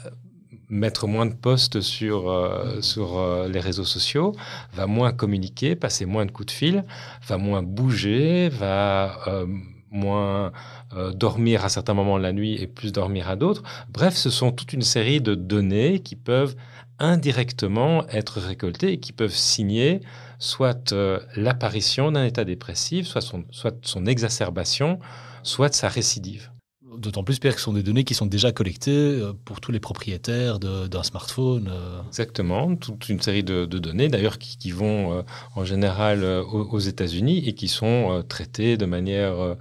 mettre 0.69 1.07
moins 1.07 1.25
de 1.25 1.33
posts 1.33 1.81
sur, 1.81 2.29
euh, 2.29 2.79
sur 2.79 3.17
euh, 3.17 3.49
les 3.49 3.59
réseaux 3.59 3.83
sociaux, 3.83 4.33
va 4.71 4.87
moins 4.87 5.11
communiquer, 5.11 5.75
passer 5.75 6.05
moins 6.05 6.25
de 6.25 6.31
coups 6.31 6.45
de 6.45 6.51
fil, 6.51 6.85
va 7.27 7.35
moins 7.35 7.63
bouger, 7.63 8.47
va 8.47 9.43
moins 9.91 10.51
euh, 10.93 11.11
dormir 11.11 11.65
à 11.65 11.69
certains 11.69 11.93
moments 11.93 12.17
de 12.17 12.23
la 12.23 12.33
nuit 12.33 12.61
et 12.61 12.67
plus 12.67 12.91
dormir 12.91 13.29
à 13.29 13.35
d'autres. 13.35 13.63
Bref, 13.89 14.15
ce 14.15 14.29
sont 14.29 14.51
toute 14.51 14.73
une 14.73 14.81
série 14.81 15.21
de 15.21 15.35
données 15.35 15.99
qui 15.99 16.15
peuvent 16.15 16.55
indirectement 16.99 18.07
être 18.09 18.39
récoltées 18.39 18.93
et 18.93 18.99
qui 18.99 19.13
peuvent 19.13 19.35
signer 19.35 20.01
soit 20.39 20.91
euh, 20.91 21.19
l'apparition 21.35 22.11
d'un 22.11 22.25
état 22.25 22.43
dépressif, 22.43 23.07
soit 23.07 23.21
son, 23.21 23.45
soit 23.51 23.75
son 23.85 24.05
exacerbation, 24.05 24.99
soit 25.43 25.73
sa 25.73 25.87
récidive. 25.87 26.49
D'autant 26.95 27.23
plus, 27.23 27.39
Pierre, 27.39 27.53
que 27.53 27.59
ce 27.59 27.65
sont 27.65 27.73
des 27.73 27.83
données 27.83 28.03
qui 28.03 28.13
sont 28.13 28.25
déjà 28.25 28.51
collectées 28.51 28.91
euh, 28.91 29.33
pour 29.45 29.59
tous 29.59 29.71
les 29.71 29.79
propriétaires 29.79 30.59
d'un 30.59 31.03
smartphone. 31.03 31.69
Euh. 31.71 32.01
Exactement, 32.07 32.75
toute 32.75 33.09
une 33.09 33.21
série 33.21 33.43
de, 33.43 33.65
données, 33.65 34.07
d'ailleurs, 34.07 34.37
qui, 34.37 34.71
vont 34.71 35.23
en 35.55 35.65
général 35.65 36.23
aux, 36.23 36.79
États-Unis 36.79 37.43
et 37.47 37.53
qui 37.53 37.67
sont 37.67 38.23
traitées 38.27 38.77
de 38.77 38.85
manière 38.85 39.55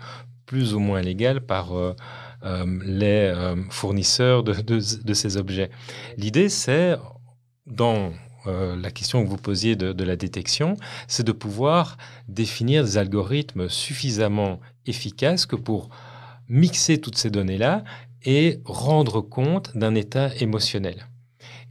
plus 0.47 0.75
ou 0.75 0.79
moins 0.79 1.01
légale 1.01 1.41
par 1.41 1.73
les 2.85 3.55
fournisseurs 3.71 4.43
de, 4.43 4.55
de, 4.81 5.15
ces 5.15 5.37
objets. 5.37 5.71
L'idée, 6.17 6.49
c'est, 6.49 6.97
dans 7.67 8.13
euh, 8.47 8.77
la 8.77 8.91
question 8.91 9.25
que 9.25 9.29
vous 9.29 9.37
posiez 9.37 9.77
de, 9.77 10.05
la 10.05 10.17
détection, 10.17 10.77
c'est 11.09 11.25
de 11.25 11.33
pouvoir 11.33 11.97
définir 12.29 12.85
des 12.85 12.99
algorithmes 12.99 13.69
suffisamment 13.69 14.61
efficaces 14.87 15.47
que 15.47 15.57
pour 15.57 15.89
mixer 16.49 16.99
toutes 16.99 17.17
ces 17.17 17.31
données-là 17.31 17.85
et 18.25 18.61
rendre 18.65 19.21
compte 19.21 19.77
d'un 19.77 19.95
état 19.95 20.31
émotionnel. 20.41 21.07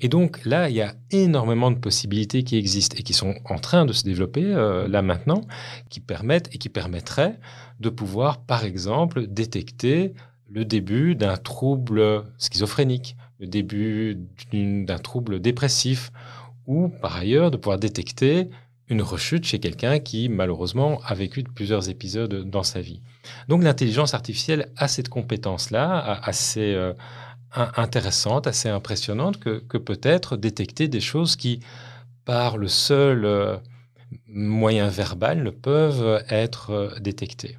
Et 0.01 0.09
donc 0.09 0.45
là, 0.45 0.69
il 0.69 0.75
y 0.75 0.81
a 0.81 0.95
énormément 1.11 1.71
de 1.71 1.77
possibilités 1.77 2.43
qui 2.43 2.57
existent 2.57 2.97
et 2.99 3.03
qui 3.03 3.13
sont 3.13 3.35
en 3.45 3.57
train 3.57 3.85
de 3.85 3.93
se 3.93 4.03
développer 4.03 4.43
euh, 4.43 4.87
là 4.87 5.01
maintenant, 5.01 5.41
qui 5.89 5.99
permettent 5.99 6.53
et 6.53 6.57
qui 6.57 6.69
permettraient 6.69 7.39
de 7.79 7.89
pouvoir, 7.89 8.41
par 8.41 8.65
exemple, 8.65 9.27
détecter 9.27 10.13
le 10.49 10.65
début 10.65 11.15
d'un 11.15 11.37
trouble 11.37 12.23
schizophrénique, 12.37 13.15
le 13.39 13.47
début 13.47 14.17
d'un 14.51 14.97
trouble 14.97 15.39
dépressif 15.39 16.11
ou 16.67 16.89
par 16.89 17.15
ailleurs 17.15 17.51
de 17.51 17.57
pouvoir 17.57 17.79
détecter 17.79 18.49
une 18.87 19.01
rechute 19.01 19.45
chez 19.45 19.59
quelqu'un 19.59 19.99
qui 19.99 20.29
malheureusement 20.29 21.01
a 21.05 21.15
vécu 21.15 21.43
plusieurs 21.43 21.89
épisodes 21.89 22.49
dans 22.49 22.63
sa 22.63 22.81
vie. 22.81 23.01
Donc 23.47 23.63
l'intelligence 23.63 24.13
artificielle 24.13 24.71
a 24.77 24.87
cette 24.87 25.09
compétence-là, 25.09 26.19
assez 26.23 26.73
euh, 26.75 26.93
intéressante, 27.55 28.47
assez 28.47 28.69
impressionnante, 28.69 29.39
que, 29.39 29.77
peut-être 29.77 30.37
détecter 30.37 30.87
des 30.87 31.01
choses 31.01 31.35
qui, 31.35 31.59
par 32.25 32.57
le 32.57 32.67
seul 32.67 33.25
euh, 33.25 33.57
moyen 34.27 34.87
verbal, 34.89 35.43
ne 35.43 35.49
peuvent 35.49 36.23
être 36.29 36.71
euh, 36.71 36.99
détectées. 36.99 37.57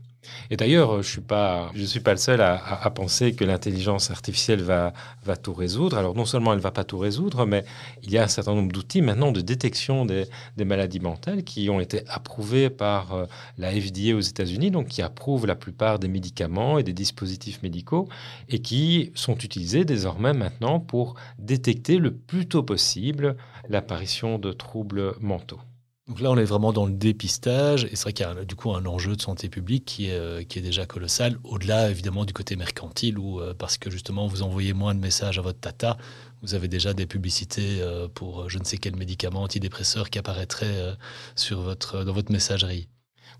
Et 0.51 0.57
d'ailleurs, 0.57 0.93
je 1.03 1.19
ne 1.19 1.87
suis 1.87 2.01
pas 2.01 2.13
le 2.13 2.17
seul 2.17 2.41
à, 2.41 2.91
penser 2.95 3.35
que 3.35 3.45
l'intelligence 3.45 4.11
artificielle 4.11 4.63
va, 4.63 4.93
va 5.25 5.37
tout 5.37 5.55
résoudre. 5.55 5.99
Alors 5.99 6.15
non 6.15 6.25
seulement 6.25 6.53
elle 6.53 6.61
va 6.61 6.71
pas 6.71 6.85
tout 6.85 6.99
résoudre, 6.99 7.47
mais 7.47 7.65
il 8.03 8.11
y 8.11 8.19
a 8.19 8.23
un 8.23 8.29
certain 8.29 8.55
nombre 8.55 8.73
d'outils 8.73 9.03
maintenant 9.03 9.33
de 9.33 9.41
détection 9.41 10.07
des, 10.07 10.27
maladies 10.59 11.01
mentales 11.01 11.45
qui 11.45 11.71
ont 11.71 11.81
été 11.81 12.03
approuvés 12.09 12.71
par 12.71 13.15
euh, 13.15 13.27
la 13.59 13.71
FDA 13.71 14.15
aux 14.15 14.21
États-Unis, 14.21 14.71
donc 14.71 14.89
qui 14.89 15.03
approuvent 15.03 15.47
la 15.47 15.55
plupart 15.55 15.99
des 15.99 16.09
médicaments 16.09 16.79
et 16.79 16.83
des 16.83 16.93
dispositifs 16.93 17.63
médicaux 17.63 18.09
et 18.49 18.61
qui 18.61 19.13
sont 19.15 19.37
utilisés 19.37 19.85
désormais 19.85 20.33
maintenant 20.33 20.81
pour 20.81 21.15
détecter 21.39 21.99
le 21.99 22.13
plus 22.13 22.47
tôt 22.47 22.63
possible 22.63 23.37
l'apparition 23.69 24.39
de 24.39 24.53
troubles 24.53 25.15
mentaux. 25.21 25.61
Donc 26.09 26.21
là, 26.21 26.31
on 26.31 26.37
est 26.37 26.45
vraiment 26.45 26.73
dans 26.73 26.87
le 26.87 26.93
dépistage, 26.93 27.85
et 27.85 27.97
c'est 27.97 28.03
vrai 28.03 28.13
qu'il 28.13 28.25
y 28.25 28.29
a 28.29 28.45
du 28.45 28.55
coup 28.55 28.73
un 28.73 28.87
enjeu 28.87 29.17
de 29.17 29.21
santé 29.21 29.49
publique 29.49 29.85
qui 29.85 30.07
est, 30.07 30.13
euh, 30.13 30.45
qui 30.45 30.61
est 30.61 30.63
déjà 30.63 30.87
colossal, 30.87 31.37
au-delà 31.43 31.91
évidemment 31.91 32.25
du 32.25 32.33
côté 32.33 32.55
mercantile, 32.55 33.19
où 33.19 33.41
euh, 33.41 33.55
parce 33.55 33.77
que 33.77 33.91
justement 33.91 34.29
vous 34.29 34.43
envoyez 34.43 34.73
moins 34.73 34.95
de 34.95 35.01
messages 35.01 35.37
à 35.41 35.43
votre 35.43 35.59
tata, 35.59 35.99
vous 36.43 36.55
avez 36.55 36.69
déjà 36.69 36.95
des 36.95 37.07
publicités 37.07 37.81
euh, 37.81 38.07
pour 38.07 38.49
je 38.49 38.59
ne 38.61 38.65
sais 38.65 38.79
quel 38.79 38.95
médicament 38.95 39.43
antidépresseur 39.43 40.09
qui 40.09 40.21
apparaîtrait 40.21 40.97
sur 41.35 41.61
votre, 41.63 42.05
dans 42.05 42.13
votre 42.13 42.31
messagerie. 42.31 42.89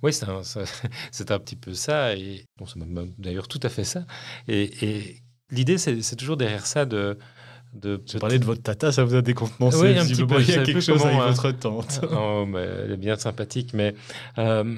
Oui, 0.03 0.13
c'est 0.13 0.29
un, 0.29 0.41
un, 0.41 1.39
petit 1.39 1.57
peu 1.57 1.73
ça, 1.73 2.17
et 2.17 2.47
bon, 2.59 2.67
c'est 2.67 2.81
d'ailleurs 3.17 3.47
tout 3.47 3.61
à 3.63 3.69
fait 3.69 3.85
ça. 3.85 4.07
Et, 4.49 4.85
et 4.85 5.23
l'idée, 5.51 5.79
c'est 5.79 6.17
toujours 6.17 6.37
derrière 6.37 6.67
ça 6.67 6.85
de 6.85 7.17
de 7.81 8.01
parler 8.19 8.39
de 8.39 8.45
votre 8.45 8.63
tata, 8.63 8.93
ça 8.93 9.05
vous 9.05 9.15
a 9.15 9.23
décontenancé. 9.23 9.79
Oui, 9.79 9.99
un 9.99 10.05
petit 10.05 10.25
peu. 10.25 10.41
Il 10.41 10.49
y 10.49 10.55
a 10.55 10.63
quelque 10.63 10.81
chose 10.81 11.05
avec 11.05 11.19
euh, 11.19 11.31
votre 11.31 11.51
tante. 11.53 12.01
oh, 12.11 12.45
mais 12.47 12.67
elle 12.85 12.93
est 12.93 12.97
bien 12.97 13.17
sympathique, 13.17 13.73
mais 13.75 13.95
euh, 14.39 14.75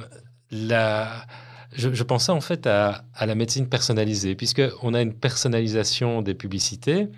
la... 0.50 1.24
je, 1.72 2.02
pensais 2.02 2.32
en 2.32 2.40
fait 2.40 2.66
à, 2.66 3.04
à 3.14 3.26
la 3.26 3.34
médecine 3.34 3.68
personnalisée, 3.68 4.34
puisqu'on 4.34 4.94
a 4.94 5.02
une 5.02 5.14
personnalisation 5.14 6.22
des 6.22 6.34
publicités. 6.34 7.08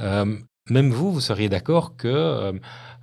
Euh, 0.00 0.36
même 0.70 0.90
vous, 0.90 1.12
vous 1.12 1.20
seriez 1.20 1.48
d'accord 1.48 1.96
que 1.96 2.52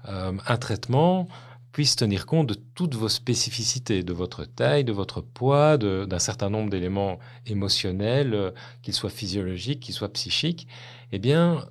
un 0.04 0.58
traitement 0.58 1.28
puisse 1.72 1.96
tenir 1.96 2.26
compte 2.26 2.48
de 2.48 2.56
toutes 2.76 2.96
vos 2.96 3.08
spécificités, 3.08 4.02
de 4.04 4.14
votre 4.14 4.46
taille, 4.46 4.84
de 4.84 4.92
votre 4.92 5.22
poids, 5.22 5.78
d'un 5.78 6.20
certain 6.20 6.50
nombre 6.50 6.72
d'éléments 6.72 7.20
émotionnels, 7.46 8.52
qu'ils 8.82 8.96
soient 8.96 9.12
physiologiques, 9.12 9.80
qu'ils 9.80 9.94
soient 9.94 10.12
psychiques. 10.12 10.68
Eh 11.12 11.20
bien, 11.20 11.66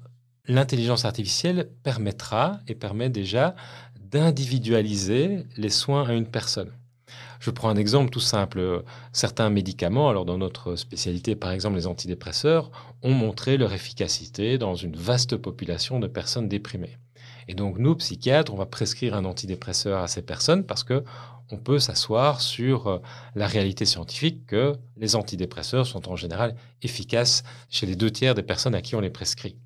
l'intelligence 0.47 1.04
artificielle 1.04 1.70
permettra 1.82 2.61
et 2.66 2.75
permet 2.75 3.11
déjà 3.11 3.54
d'individualiser 4.11 5.44
les 5.56 5.70
soins 5.70 6.09
à 6.09 6.14
une 6.14 6.26
personne. 6.26 6.73
Je 7.40 7.50
prends 7.50 7.70
un 7.70 7.76
exemple 7.76 8.11
tout 8.11 8.20
simple. 8.20 8.85
Certains 9.12 9.49
médicaments, 9.49 10.11
alors 10.11 10.25
dans 10.25 10.37
notre 10.37 10.76
spécialité 10.76 11.37
par 11.37 11.52
exemple 11.52 11.76
les 11.76 11.87
antidépresseurs, 11.87 12.70
ont 13.02 13.14
montré 13.14 13.56
leur 13.56 13.73
efficacité 13.73 14.59
dans 14.59 14.75
une 14.75 14.94
vaste 14.97 15.37
population 15.37 16.00
de 16.00 16.06
personnes 16.06 16.49
déprimées. 16.49 16.99
Et 17.49 17.54
donc 17.54 17.78
nous, 17.78 17.97
psychiatres, 17.97 18.52
on 18.52 18.59
va 18.59 18.66
prescrire 18.66 19.14
un 19.14 19.25
antidépresseur 19.25 20.02
à 20.02 20.09
ces 20.09 20.23
personnes 20.23 20.64
parce 20.64 20.85
que 20.85 21.02
on 21.52 21.56
peut 21.56 21.80
s'asseoir 21.80 22.40
sur 22.40 23.00
la 23.35 23.47
réalité 23.49 23.85
scientifique 23.85 24.47
que 24.47 24.76
les 24.97 25.16
antidépresseurs 25.16 25.87
sont 25.87 26.09
en 26.09 26.14
général 26.14 26.54
efficaces 26.82 27.42
chez 27.68 27.87
les 27.87 27.97
deux 27.97 28.11
tiers 28.11 28.37
des 28.37 28.44
personnes 28.44 28.75
à 28.75 28.82
qui 28.82 28.94
on 28.94 29.00
les 29.00 29.11
prescrit. 29.11 29.56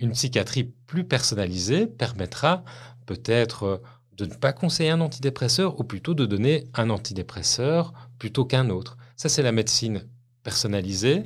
Une 0.00 0.12
psychiatrie 0.12 0.64
plus 0.86 1.04
personnalisée 1.04 1.86
permettra 1.86 2.64
peut-être 3.06 3.82
de 4.16 4.26
ne 4.26 4.34
pas 4.34 4.52
conseiller 4.52 4.90
un 4.90 5.00
antidépresseur 5.00 5.78
ou 5.80 5.84
plutôt 5.84 6.14
de 6.14 6.26
donner 6.26 6.64
un 6.74 6.90
antidépresseur 6.90 7.92
plutôt 8.18 8.44
qu'un 8.44 8.70
autre. 8.70 8.96
Ça, 9.16 9.28
c'est 9.28 9.42
la 9.42 9.52
médecine 9.52 10.04
personnalisée 10.42 11.24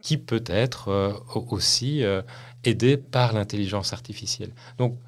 qui 0.00 0.16
peut 0.16 0.44
être 0.46 0.88
euh, 0.88 1.12
aussi 1.34 2.02
euh, 2.02 2.22
aidée 2.64 2.96
par 2.96 3.32
l'intelligence 3.32 3.92
artificielle. 3.92 4.54
Donc, 4.78 4.98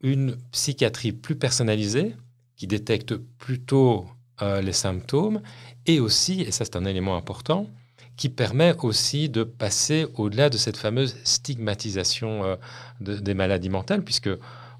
une 0.00 0.36
psychiatrie 0.52 1.12
plus 1.12 1.36
personnalisée 1.36 2.14
qui 2.56 2.66
détecte 2.66 3.16
plutôt 3.16 4.06
euh, 4.42 4.60
les 4.60 4.72
symptômes 4.72 5.40
et 5.86 6.00
aussi, 6.00 6.42
et 6.42 6.50
ça 6.50 6.64
c'est 6.64 6.76
un 6.76 6.84
élément 6.84 7.16
important, 7.16 7.68
qui 8.16 8.28
permet 8.28 8.74
aussi 8.82 9.28
de 9.28 9.42
passer 9.42 10.06
au-delà 10.14 10.50
de 10.50 10.56
cette 10.56 10.76
fameuse 10.76 11.16
stigmatisation 11.24 12.44
euh, 12.44 12.56
des 13.00 13.34
maladies 13.34 13.70
mentales, 13.70 14.04
puisque 14.04 14.30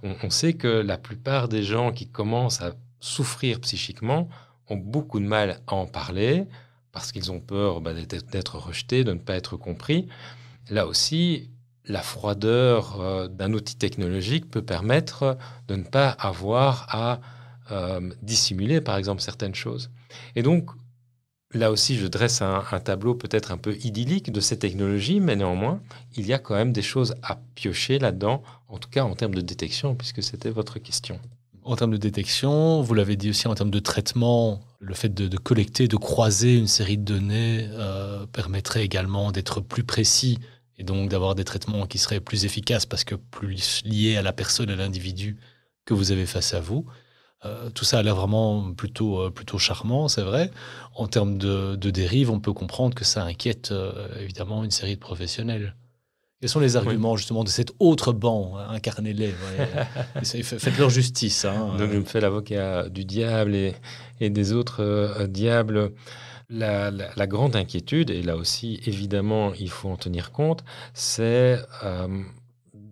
on, 0.02 0.30
sait 0.30 0.52
que 0.52 0.68
la 0.68 0.98
plupart 0.98 1.48
des 1.48 1.62
gens 1.62 1.90
qui 1.90 2.06
commencent 2.06 2.60
à 2.60 2.74
souffrir 3.00 3.60
psychiquement 3.60 4.28
ont 4.68 4.76
beaucoup 4.76 5.18
de 5.18 5.24
mal 5.24 5.60
à 5.66 5.74
en 5.74 5.86
parler 5.86 6.44
parce 6.92 7.10
qu'ils 7.10 7.32
ont 7.32 7.40
peur 7.40 7.80
bah, 7.80 7.92
d'être 8.30 8.58
rejetés, 8.58 9.02
de 9.02 9.12
ne 9.12 9.18
pas 9.18 9.34
être 9.34 9.56
compris. 9.56 10.06
Là 10.70 10.86
aussi, 10.86 11.50
la 11.86 12.02
froideur 12.02 13.00
euh, 13.00 13.28
d'un 13.28 13.52
outil 13.52 13.76
technologique 13.76 14.50
peut 14.50 14.62
permettre 14.62 15.36
de 15.68 15.76
ne 15.76 15.82
pas 15.82 16.10
avoir 16.10 16.86
à 16.90 17.20
euh, 17.72 18.10
dissimuler, 18.22 18.80
par 18.80 18.96
exemple, 18.96 19.22
certaines 19.22 19.54
choses. 19.54 19.90
Et 20.36 20.42
donc, 20.42 20.70
Là 21.54 21.70
aussi, 21.70 21.96
je 21.96 22.08
dresse 22.08 22.42
un, 22.42 22.62
tableau 22.84 23.14
peut-être 23.14 23.52
un 23.52 23.58
peu 23.58 23.76
idyllique 23.76 24.32
de 24.32 24.40
ces 24.40 24.58
technologies, 24.58 25.20
mais 25.20 25.36
néanmoins, 25.36 25.80
il 26.16 26.26
y 26.26 26.32
a 26.32 26.40
quand 26.40 26.56
même 26.56 26.72
des 26.72 26.82
choses 26.82 27.14
à 27.22 27.38
piocher 27.54 28.00
là-dedans, 28.00 28.42
en 28.68 28.78
tout 28.78 28.90
cas 28.90 29.04
en 29.04 29.14
termes 29.14 29.36
de 29.36 29.40
détection, 29.40 29.94
puisque 29.94 30.20
c'était 30.20 30.50
votre 30.50 30.80
question. 30.80 31.20
En 31.62 31.76
termes 31.76 31.92
de 31.92 31.96
détection, 31.96 32.82
vous 32.82 32.92
l'avez 32.92 33.14
dit 33.14 33.30
aussi 33.30 33.46
en 33.46 33.54
termes 33.54 33.70
de 33.70 33.78
traitement, 33.78 34.60
le 34.80 34.94
fait 34.94 35.14
de, 35.14 35.36
collecter, 35.38 35.86
de 35.86 35.96
croiser 35.96 36.56
une 36.56 36.66
série 36.66 36.98
de 36.98 37.04
données 37.04 37.68
euh, 37.70 38.26
permettrait 38.26 38.84
également 38.84 39.30
d'être 39.30 39.60
plus 39.60 39.84
précis 39.84 40.40
et 40.76 40.82
donc 40.82 41.08
d'avoir 41.08 41.36
des 41.36 41.44
traitements 41.44 41.86
qui 41.86 41.98
seraient 41.98 42.20
plus 42.20 42.44
efficaces 42.44 42.84
parce 42.84 43.04
que 43.04 43.14
plus 43.14 43.80
liés 43.84 44.16
à 44.16 44.22
la 44.22 44.32
personne, 44.32 44.70
à 44.70 44.76
l'individu 44.76 45.38
que 45.84 45.94
vous 45.94 46.10
avez 46.10 46.26
face 46.26 46.52
à 46.52 46.60
vous. 46.60 46.84
Euh, 47.44 47.68
tout 47.70 47.84
ça 47.84 47.98
a 47.98 48.02
l'air 48.02 48.16
vraiment 48.16 48.72
plutôt, 48.72 49.20
euh, 49.20 49.30
plutôt 49.30 49.58
charmant, 49.58 50.08
c'est 50.08 50.22
vrai. 50.22 50.50
En 50.94 51.06
termes 51.06 51.36
de, 51.36 51.76
de 51.76 51.90
dérive, 51.90 52.30
on 52.30 52.40
peut 52.40 52.52
comprendre 52.52 52.94
que 52.94 53.04
ça 53.04 53.22
inquiète 53.22 53.70
euh, 53.72 53.92
évidemment 54.20 54.64
une 54.64 54.70
série 54.70 54.94
de 54.94 55.00
professionnels. 55.00 55.74
Quels 56.40 56.50
sont 56.50 56.60
les 56.60 56.76
arguments 56.76 57.16
justement 57.16 57.44
de 57.44 57.48
cet 57.48 57.72
autre 57.78 58.12
banc 58.12 58.54
hein, 58.58 58.66
Incarnez-les. 58.70 59.32
Faites 60.22 60.78
leur 60.78 60.90
justice. 60.90 61.44
Hein. 61.44 61.76
Donc 61.78 61.90
je 61.90 61.98
me 61.98 62.04
fais 62.04 62.20
l'avocat 62.20 62.88
du 62.88 63.04
diable 63.04 63.54
et, 63.54 63.74
et 64.20 64.30
des 64.30 64.52
autres 64.52 65.26
diables. 65.26 65.92
La, 66.50 66.90
grande 67.26 67.56
inquiétude, 67.56 68.10
et 68.10 68.22
là 68.22 68.36
aussi 68.36 68.78
évidemment 68.84 69.54
il 69.54 69.70
faut 69.70 69.88
en 69.88 69.96
tenir 69.96 70.30
compte, 70.30 70.62
c'est 70.92 71.58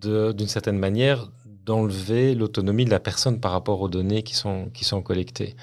d'une 0.02 0.48
certaine 0.48 0.78
manière 0.78 1.28
d'enlever 1.64 2.34
l'autonomie 2.34 2.84
de 2.84 2.90
la 2.90 3.00
personne 3.00 3.40
par 3.40 3.52
rapport 3.52 3.80
aux 3.80 3.88
données 3.88 4.22
qui 4.22 4.34
sont, 4.34 4.70
qui 4.72 4.84
sont 4.84 5.02
collectées. 5.02 5.56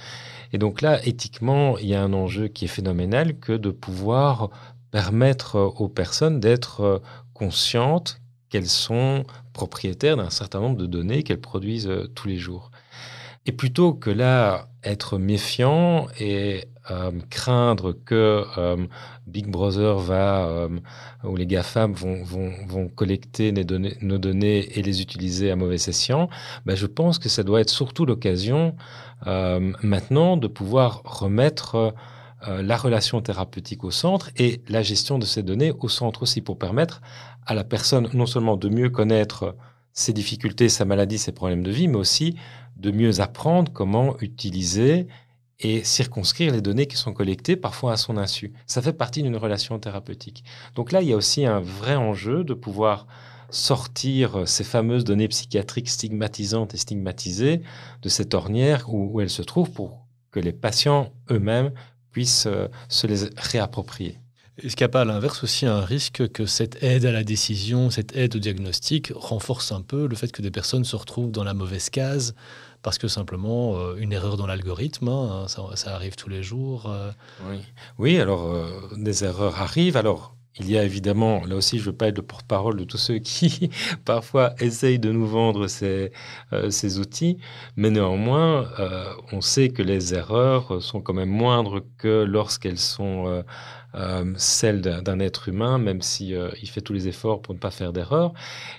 Et 0.53 0.57
donc 0.57 0.81
là, 0.81 1.05
éthiquement, 1.05 1.77
il 1.77 1.87
y 1.87 1.95
a 1.95 2.01
un 2.01 2.13
enjeu 2.13 2.47
qui 2.47 2.65
est 2.65 2.69
phénoménal 2.69 3.37
que 3.39 3.53
de 3.53 3.69
pouvoir 3.69 4.49
permettre 4.91 5.55
aux 5.57 5.89
personnes 5.89 6.39
d'être 6.39 7.01
conscientes 7.33 8.19
qu'elles 8.49 8.67
sont 8.67 9.25
propriétaires 9.53 10.17
d'un 10.17 10.29
certain 10.29 10.59
nombre 10.59 10.77
de 10.77 10.85
données 10.85 11.23
qu'elles 11.23 11.41
produisent 11.41 11.87
euh, 11.87 12.07
tous 12.15 12.27
les 12.27 12.37
jours. 12.37 12.71
Et 13.45 13.51
plutôt 13.51 13.93
que 13.93 14.09
là, 14.09 14.67
être 14.83 15.17
méfiant 15.17 16.07
et 16.19 16.65
euh, 16.91 17.11
craindre 17.29 17.93
que 18.05 18.43
euh, 18.57 18.87
Big 19.27 19.47
Brother 19.47 19.97
va, 19.97 20.67
ou 21.23 21.35
les 21.35 21.45
GAFAM 21.45 21.93
vont, 21.93 22.23
vont, 22.23 22.51
vont 22.67 22.87
collecter 22.87 23.51
nos 23.51 23.63
données, 23.63 23.97
nos 24.01 24.17
données, 24.17 24.77
et 24.77 24.81
les 24.81 25.01
utiliser 25.01 25.51
à 25.51 25.55
mauvais 25.55 25.75
escient, 25.75 26.29
ben 26.65 26.75
je 26.75 26.85
pense 26.85 27.19
que 27.19 27.29
ça 27.29 27.43
doit 27.43 27.61
être 27.61 27.69
surtout 27.69 28.05
l'occasion 28.05 28.75
maintenant 29.25 30.37
de 30.37 30.47
pouvoir 30.47 31.01
remettre 31.03 31.93
la 32.47 32.77
relation 32.77 33.21
thérapeutique 33.21 33.83
au 33.83 33.91
centre 33.91 34.29
et 34.37 34.61
la 34.69 34.81
gestion 34.81 35.19
de 35.19 35.25
ces 35.25 35.43
données 35.43 35.73
au 35.77 35.89
centre 35.89 36.23
aussi 36.23 36.41
pour 36.41 36.57
permettre 36.57 37.01
à 37.45 37.53
la 37.53 37.63
personne 37.63 38.09
non 38.13 38.25
seulement 38.25 38.57
de 38.57 38.69
mieux 38.69 38.89
connaître 38.89 39.55
ses 39.93 40.13
difficultés, 40.13 40.69
sa 40.69 40.85
maladie, 40.85 41.17
ses 41.17 41.31
problèmes 41.31 41.63
de 41.63 41.71
vie, 41.71 41.87
mais 41.87 41.97
aussi 41.97 42.35
de 42.77 42.91
mieux 42.91 43.19
apprendre 43.21 43.71
comment 43.73 44.15
utiliser 44.21 45.07
et 45.59 45.83
circonscrire 45.83 46.53
les 46.53 46.61
données 46.61 46.87
qui 46.87 46.95
sont 46.95 47.13
collectées, 47.13 47.55
parfois 47.55 47.93
à 47.93 47.97
son 47.97 48.17
insu. 48.17 48.53
Ça 48.65 48.81
fait 48.81 48.93
partie 48.93 49.23
d'une 49.23 49.35
relation 49.35 49.77
thérapeutique. 49.77 50.43
Donc 50.75 50.91
là, 50.91 51.01
il 51.01 51.09
y 51.09 51.13
a 51.13 51.17
aussi 51.17 51.45
un 51.45 51.59
vrai 51.59 51.95
enjeu 51.95 52.43
de 52.43 52.53
pouvoir 52.53 53.07
sortir 53.49 54.47
ces 54.47 54.63
fameuses 54.63 55.03
données 55.03 55.27
psychiatriques 55.27 55.89
stigmatisantes 55.89 56.73
et 56.73 56.77
stigmatisées 56.77 57.61
de 58.01 58.09
cette 58.09 58.33
ornière 58.33 58.93
où, 58.93 59.09
où 59.11 59.21
elles 59.21 59.29
se 59.29 59.41
trouvent 59.41 59.71
pour 59.71 60.05
que 60.31 60.39
les 60.39 60.53
patients 60.53 61.11
eux-mêmes 61.31 61.71
puissent 62.11 62.45
euh, 62.47 62.67
se 62.87 63.07
les 63.07 63.29
réapproprier. 63.35 64.19
Est-ce 64.63 64.75
qu'il 64.75 64.83
n'y 64.83 64.89
a 64.89 64.91
pas 64.91 65.01
à 65.01 65.05
l'inverse 65.05 65.43
aussi 65.43 65.65
un 65.65 65.81
risque 65.81 66.27
que 66.31 66.45
cette 66.45 66.83
aide 66.83 67.05
à 67.05 67.11
la 67.11 67.23
décision, 67.23 67.89
cette 67.89 68.15
aide 68.15 68.35
au 68.35 68.39
diagnostic 68.39 69.11
renforce 69.15 69.71
un 69.71 69.81
peu 69.81 70.07
le 70.07 70.15
fait 70.15 70.31
que 70.31 70.41
des 70.41 70.51
personnes 70.51 70.83
se 70.83 70.95
retrouvent 70.95 71.31
dans 71.31 71.43
la 71.43 71.53
mauvaise 71.53 71.89
case 71.89 72.33
parce 72.81 72.97
que 72.97 73.07
simplement 73.07 73.77
euh, 73.77 73.95
une 73.97 74.13
erreur 74.13 74.37
dans 74.37 74.47
l'algorithme, 74.47 75.09
hein, 75.09 75.45
ça, 75.47 75.93
arrive 75.93 76.15
tous 76.15 76.29
les 76.29 76.43
jours. 76.43 76.89
Euh. 76.89 77.11
Oui. 77.49 77.57
oui, 77.97 78.19
alors 78.19 78.51
euh, 78.51 78.69
des 78.95 79.23
erreurs 79.23 79.61
arrivent. 79.61 79.97
Alors 79.97 80.35
il 80.59 80.69
y 80.69 80.77
a 80.77 80.83
évidemment, 80.83 81.45
là 81.45 81.55
aussi 81.55 81.77
je 81.77 81.83
ne 81.83 81.85
veux 81.91 81.95
pas 81.95 82.07
être 82.07 82.17
le 82.17 82.23
porte-parole 82.23 82.75
de 82.75 82.83
tous 82.83 82.97
ceux 82.97 83.17
qui 83.19 83.69
parfois 84.03 84.55
essayent 84.59 84.99
de 84.99 85.11
nous 85.11 85.27
vendre 85.27 85.67
ces, 85.67 86.11
ces 86.69 86.99
outils, 86.99 87.37
mais 87.77 87.89
néanmoins 87.89 88.67
on 89.31 89.39
sait 89.39 89.69
que 89.69 89.81
les 89.81 90.13
erreurs 90.13 90.81
sont 90.81 90.99
quand 90.99 91.13
même 91.13 91.29
moindres 91.29 91.81
que 91.97 92.23
lorsqu'elles 92.23 92.79
sont 92.79 93.43
euh, 93.95 94.33
celle 94.37 94.81
d'un 94.81 95.19
être 95.19 95.49
humain, 95.49 95.77
même 95.79 96.01
si 96.01 96.35
euh, 96.35 96.49
il 96.61 96.69
fait 96.69 96.81
tous 96.81 96.93
les 96.93 97.07
efforts 97.07 97.41
pour 97.41 97.53
ne 97.55 97.59
pas 97.59 97.71
faire 97.71 97.91
d'erreur. 97.91 98.33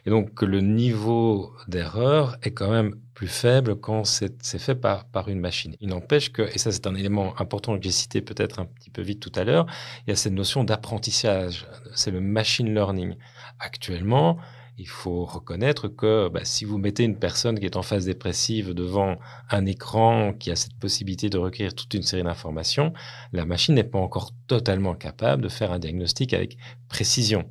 Et 0.07 0.11
donc 0.11 0.41
le 0.43 0.61
niveau 0.61 1.53
d'erreur 1.67 2.37
est 2.43 2.53
quand 2.53 2.71
même 2.71 2.95
plus 3.15 3.27
faible 3.27 3.77
quand 3.77 4.05
c'est 4.05 4.59
fait 4.59 4.75
par, 4.75 5.05
par 5.07 5.29
une 5.29 5.41
machine. 5.41 5.75
Il 5.81 5.89
n'empêche 5.89 6.33
que, 6.33 6.43
et 6.43 6.59
ça 6.59 6.71
c'est 6.73 6.87
un 6.87 6.95
élément 6.95 7.39
important 7.41 7.77
que 7.77 7.83
j'ai 7.83 7.91
cité 7.91 8.23
peut-être 8.23 8.61
un 8.61 8.67
petit 8.67 8.91
peu 8.91 9.03
vite 9.03 9.21
tout 9.21 9.33
à 9.35 9.45
l'heure, 9.45 9.67
il 10.07 10.11
y 10.11 10.13
a 10.13 10.17
cette 10.17 10.33
notion 10.33 10.65
d'apprentissage, 10.65 11.67
c'est 11.95 12.11
le 12.13 12.21
machine 12.21 12.73
learning. 12.73 13.17
Actuellement, 13.59 14.39
il 14.81 14.89
faut 14.89 15.27
reconnaître 15.27 15.89
que 15.89 16.29
bah, 16.29 16.41
si 16.45 16.65
vous 16.65 16.79
mettez 16.79 17.05
une 17.05 17.19
personne 17.19 17.61
qui 17.61 17.67
est 17.67 17.77
en 17.77 17.83
phase 17.83 18.07
dépressive 18.07 18.73
devant 18.73 19.19
un 19.51 19.67
écran 19.67 20.33
qui 20.33 20.51
a 20.51 20.57
cette 20.57 20.75
possibilité 20.79 21.29
de 21.29 21.37
recueillir 21.37 21.75
toute 21.75 21.93
une 21.93 22.03
série 22.03 22.23
d'informations, 22.23 22.95
la 23.33 23.45
machine 23.45 23.75
n'est 23.75 23.85
pas 23.85 23.99
encore 23.99 24.31
totalement 24.47 24.95
capable 24.95 25.43
de 25.43 25.51
faire 25.51 25.71
un 25.71 25.79
diagnostic 25.79 26.33
avec 26.33 26.57
précision. 26.89 27.47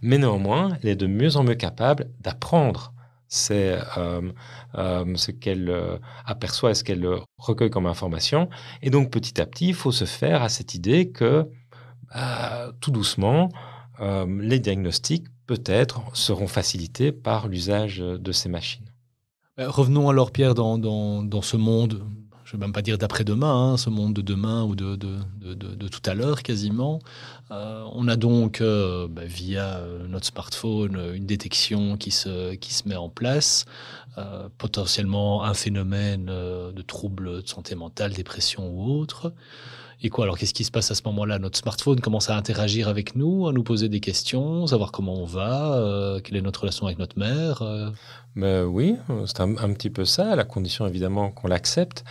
Mais 0.00 0.18
néanmoins, 0.18 0.76
elle 0.82 0.88
est 0.88 0.96
de 0.96 1.06
mieux 1.06 1.36
en 1.36 1.44
mieux 1.44 1.54
capable 1.54 2.10
d'apprendre 2.20 2.92
euh, 3.50 4.32
euh, 4.74 5.16
ce 5.16 5.30
qu'elle 5.30 5.70
euh, 5.70 5.98
aperçoit 6.26 6.72
et 6.72 6.74
ce 6.74 6.82
qu'elle 6.82 7.08
recueille 7.38 7.70
comme 7.70 7.86
information. 7.86 8.48
Et 8.82 8.90
donc 8.90 9.12
petit 9.12 9.40
à 9.40 9.46
petit, 9.46 9.68
il 9.68 9.74
faut 9.74 9.92
se 9.92 10.04
faire 10.04 10.42
à 10.42 10.48
cette 10.48 10.74
idée 10.74 11.12
que 11.12 11.48
bah, 12.12 12.72
tout 12.80 12.90
doucement, 12.90 13.50
les 14.26 14.58
diagnostics 14.58 15.28
peut-être 15.46 16.02
seront 16.14 16.48
facilités 16.48 17.12
par 17.12 17.48
l'usage 17.48 17.98
de 17.98 18.32
ces 18.32 18.48
machines. 18.48 18.92
Euh, 19.58 19.68
revenons 19.68 20.08
alors, 20.08 20.30
Pierre, 20.30 20.54
dans, 20.54 21.42
ce 21.42 21.56
monde, 21.56 22.02
je 22.44 22.56
ne 22.56 22.60
vais 22.60 22.66
même 22.66 22.72
pas 22.72 22.80
dire 22.80 22.96
d'après-demain, 22.96 23.72
hein, 23.72 23.76
ce 23.76 23.90
monde 23.90 24.14
de 24.14 24.22
demain 24.22 24.64
ou 24.64 24.74
de, 24.74 24.96
tout 24.96 26.10
à 26.10 26.14
l'heure 26.14 26.42
quasiment. 26.42 27.00
Euh, 27.50 27.84
on 27.92 28.08
a 28.08 28.16
donc, 28.16 28.62
euh, 28.62 29.08
bah, 29.08 29.26
via 29.26 29.80
notre 30.08 30.26
smartphone, 30.26 30.98
une 31.14 31.26
détection 31.26 31.98
qui 31.98 32.10
se, 32.10 32.54
qui 32.54 32.72
se 32.72 32.88
met 32.88 32.96
en 32.96 33.08
place, 33.10 33.66
potentiellement 34.58 35.42
un 35.44 35.54
phénomène 35.54 36.26
de 36.26 36.82
troubles 36.82 37.42
de 37.42 37.48
santé 37.48 37.74
mentale, 37.74 38.12
dépression 38.12 38.70
ou 38.70 38.98
autre. 38.98 39.32
Et 40.04 40.10
quoi 40.10 40.24
Alors, 40.24 40.36
qu'est-ce 40.36 40.52
qui 40.52 40.64
se 40.64 40.72
passe 40.72 40.90
à 40.90 40.96
ce 40.96 41.02
moment-là? 41.04 41.38
Notre 41.38 41.56
smartphone 41.56 42.00
commence 42.00 42.28
à 42.28 42.36
interagir 42.36 42.88
avec 42.88 43.14
nous, 43.14 43.46
à 43.46 43.52
nous 43.52 43.62
poser 43.62 43.88
des 43.88 44.00
questions, 44.00 44.66
savoir 44.66 44.90
comment 44.90 45.14
on 45.14 45.24
va, 45.24 45.76
euh, 45.76 46.18
quelle 46.18 46.36
est 46.36 46.42
notre 46.42 46.62
relation 46.62 46.86
avec 46.86 46.98
notre 46.98 47.16
mère. 47.16 47.62
Euh? 47.62 47.90
Ben 48.34 48.64
oui, 48.64 48.96
c'est 49.26 49.40
un, 49.40 49.72
petit 49.74 49.90
peu 49.90 50.04
ça, 50.04 50.32
à 50.32 50.36
la 50.36 50.42
condition 50.42 50.88
évidemment 50.88 51.30
qu'on 51.30 51.46
l'accepte. 51.46 52.02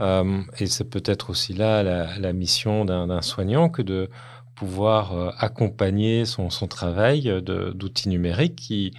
Euh, 0.00 0.42
et 0.60 0.66
c'est 0.66 0.84
peut-être 0.84 1.30
aussi 1.30 1.52
là 1.52 1.82
la, 1.82 2.32
mission 2.32 2.84
d'un 2.84 3.22
soignant 3.22 3.68
que 3.68 3.82
de 3.82 4.08
pouvoir 4.54 5.34
accompagner 5.42 6.24
son, 6.26 6.48
son 6.48 6.68
travail 6.68 7.42
d'outils 7.42 8.08
numériques 8.08 8.54
qui, 8.54 8.92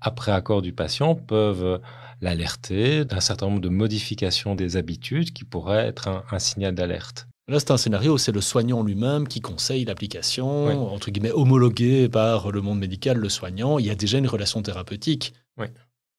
après 0.00 0.30
accord 0.30 0.62
du 0.62 0.72
patient, 0.72 1.16
peuvent 1.16 1.80
l'alerter 2.20 3.04
d'un 3.04 3.20
certain 3.20 3.46
nombre 3.46 3.60
de 3.60 3.68
modifications 3.68 4.54
des 4.54 4.76
habitudes 4.76 5.32
qui 5.32 5.42
pourraient 5.42 5.86
être 5.86 6.24
un 6.30 6.38
signal 6.38 6.74
d'alerte. 6.76 7.27
Là, 7.48 7.58
c'est 7.58 7.70
un 7.70 7.78
scénario 7.78 8.14
où 8.14 8.18
c'est 8.18 8.32
le 8.32 8.42
soignant 8.42 8.82
lui-même 8.82 9.26
qui 9.26 9.40
conseille 9.40 9.86
l'application, 9.86 10.92
entre 10.92 11.10
guillemets 11.10 11.32
homologuée 11.32 12.10
par 12.10 12.50
le 12.52 12.60
monde 12.60 12.78
médical, 12.78 13.16
le 13.16 13.28
soignant. 13.30 13.78
Il 13.78 13.86
y 13.86 13.90
a 13.90 13.94
déjà 13.94 14.18
une 14.18 14.26
relation 14.26 14.60
thérapeutique. 14.60 15.32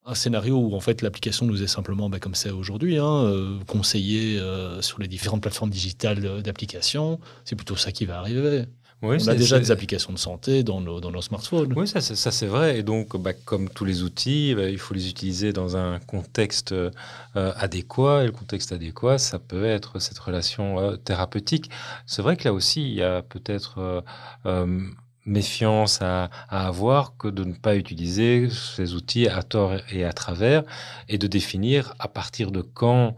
Un 0.05 0.15
scénario 0.15 0.57
où 0.57 0.73
en 0.75 0.79
fait 0.79 1.03
l'application 1.03 1.45
nous 1.45 1.61
est 1.61 1.67
simplement, 1.67 2.09
bah, 2.09 2.19
comme 2.19 2.33
c'est 2.33 2.49
aujourd'hui, 2.49 2.97
hein, 2.97 3.25
euh, 3.25 3.59
conseillée 3.67 4.39
euh, 4.39 4.81
sur 4.81 4.97
les 4.97 5.07
différentes 5.07 5.41
plateformes 5.41 5.69
digitales 5.69 6.41
d'application. 6.41 7.19
C'est 7.45 7.55
plutôt 7.55 7.75
ça 7.75 7.91
qui 7.91 8.05
va 8.05 8.17
arriver 8.17 8.65
on 9.01 9.27
a 9.27 9.35
déjà 9.35 9.59
des 9.59 9.71
applications 9.71 10.11
de 10.11 10.19
santé 10.19 10.63
dans 10.63 10.81
nos, 10.81 10.99
dans 10.99 11.11
nos 11.11 11.21
smartphones. 11.21 11.73
Oui, 11.75 11.87
ça, 11.87 12.01
ça 12.01 12.31
c'est 12.31 12.45
vrai. 12.47 12.79
Et 12.79 12.83
donc, 12.83 13.15
bah, 13.15 13.31
comme 13.33 13.69
tous 13.69 13.85
les 13.85 14.03
outils, 14.03 14.53
bah, 14.55 14.67
il 14.67 14.77
faut 14.77 14.93
les 14.93 15.09
utiliser 15.09 15.53
dans 15.53 15.77
un 15.77 15.99
contexte 15.99 16.73
euh, 16.73 16.91
adéquat. 17.33 18.23
Et 18.23 18.25
le 18.25 18.31
contexte 18.31 18.71
adéquat, 18.73 19.17
ça 19.17 19.39
peut 19.39 19.65
être 19.65 19.99
cette 19.99 20.19
relation 20.19 20.79
euh, 20.79 20.95
thérapeutique. 20.97 21.69
C'est 22.05 22.21
vrai 22.21 22.35
que 22.35 22.43
là 22.43 22.53
aussi, 22.53 22.81
il 22.81 22.95
y 22.95 23.03
a 23.03 23.21
peut-être 23.21 24.03
euh, 24.45 24.89
méfiance 25.25 26.01
à, 26.01 26.29
à, 26.49 26.67
avoir 26.67 27.15
que 27.17 27.29
de 27.29 27.45
ne 27.45 27.53
pas 27.53 27.77
utiliser 27.77 28.49
ces 28.49 28.95
outils 28.95 29.27
à 29.29 29.43
tort 29.43 29.75
et 29.91 30.03
à 30.03 30.11
travers 30.11 30.63
et 31.07 31.17
de 31.17 31.27
définir 31.27 31.93
à 31.99 32.09
partir 32.09 32.51
de 32.51 32.61
quand 32.61 33.15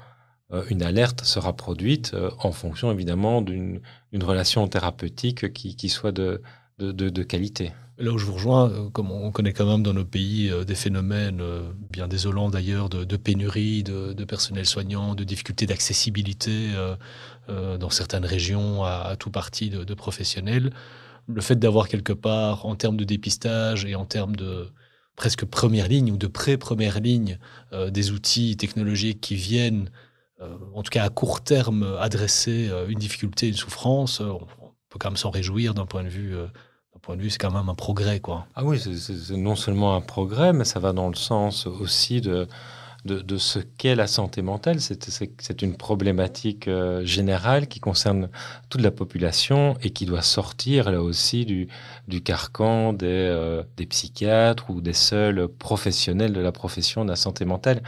une 0.69 0.83
alerte 0.83 1.23
sera 1.23 1.53
produite 1.53 2.13
euh, 2.13 2.29
en 2.39 2.51
fonction 2.51 2.91
évidemment 2.91 3.41
d'une 3.41 3.81
relation 4.21 4.67
thérapeutique 4.67 5.53
qui, 5.53 5.89
soit 5.89 6.11
de, 6.11 6.41
qualité. 7.23 7.71
Là 7.97 8.11
où 8.11 8.17
je 8.17 8.25
vous 8.25 8.33
rejoins, 8.33 8.69
euh, 8.69 8.89
comme 8.89 9.11
on 9.11 9.31
connaît 9.31 9.53
quand 9.53 9.65
même 9.65 9.83
dans 9.83 9.93
nos 9.93 10.05
pays 10.05 10.51
des 10.65 10.75
phénomènes 10.75 11.41
bien 11.89 12.07
désolants 12.07 12.49
d'ailleurs 12.49 12.89
de, 12.89 13.17
pénurie 13.17 13.83
de, 13.83 14.23
personnel 14.25 14.65
soignant, 14.65 15.15
de 15.15 15.23
difficultés 15.23 15.65
d'accessibilité 15.65 16.71
dans 17.47 17.89
certaines 17.89 18.25
régions 18.25 18.83
à, 18.83 19.15
tout 19.17 19.31
parti 19.31 19.69
de, 19.69 19.93
professionnels, 19.93 20.71
le 21.27 21.41
fait 21.41 21.55
d'avoir 21.55 21.87
quelque 21.87 22.13
part 22.13 22.65
en 22.65 22.75
termes 22.75 22.97
de 22.97 23.03
dépistage 23.03 23.85
et 23.85 23.95
en 23.95 24.05
termes 24.05 24.35
de 24.35 24.69
presque 25.15 25.45
première 25.45 25.87
ligne 25.87 26.11
ou 26.11 26.17
de 26.17 26.27
pré-première 26.27 26.99
ligne 26.99 27.37
des 27.89 28.11
outils 28.11 28.57
technologiques 28.57 29.21
qui 29.21 29.35
viennent 29.35 29.89
euh, 29.89 29.89
en 30.73 30.83
tout 30.83 30.89
cas 30.89 31.03
à 31.03 31.09
court 31.09 31.41
terme, 31.41 31.97
adresser 31.99 32.69
euh, 32.69 32.87
une 32.87 32.99
difficulté, 32.99 33.47
une 33.47 33.55
souffrance, 33.55 34.21
euh, 34.21 34.31
on 34.31 34.71
peut 34.89 34.99
quand 34.99 35.09
même 35.09 35.17
s'en 35.17 35.29
réjouir 35.29 35.73
d'un 35.73 35.85
point 35.85 36.03
de 36.03 36.09
vue 36.09 36.35
point 37.01 37.17
de 37.17 37.21
vue, 37.21 37.29
c'est 37.29 37.37
quand 37.37 37.51
même 37.51 37.69
un 37.69 37.75
progrès. 37.75 38.19
Quoi. 38.19 38.45
Ah 38.55 38.63
oui, 38.63 38.79
c'est 38.79 39.35
non 39.35 39.55
seulement 39.55 39.95
un 39.95 40.01
progrès, 40.01 40.53
mais 40.53 40.65
ça 40.65 40.79
va 40.79 40.93
dans 40.93 41.09
le 41.09 41.15
sens 41.15 41.65
aussi 41.65 42.21
de, 42.21 42.47
de, 43.05 43.37
ce 43.37 43.59
qu'est 43.59 43.95
la 43.95 44.07
santé 44.07 44.41
mentale. 44.41 44.79
C'est 44.79 45.61
une 45.61 45.75
problématique 45.75 46.67
euh, 46.67 47.03
générale 47.03 47.67
qui 47.67 47.79
concerne 47.79 48.29
toute 48.69 48.81
la 48.81 48.91
population 48.91 49.75
et 49.81 49.89
qui 49.89 50.05
doit 50.05 50.21
sortir 50.21 50.91
là 50.91 51.01
aussi 51.01 51.45
du, 51.45 51.67
du 52.07 52.21
carcan 52.21 52.93
des, 52.93 53.07
euh, 53.07 53.63
des 53.77 53.87
psychiatres 53.87 54.69
ou 54.69 54.81
des 54.81 54.93
seuls 54.93 55.47
professionnels 55.47 56.33
de 56.33 56.41
la 56.41 56.51
profession 56.51 57.03
de 57.03 57.09
la 57.09 57.15
santé 57.15 57.45
mentale. 57.45 57.81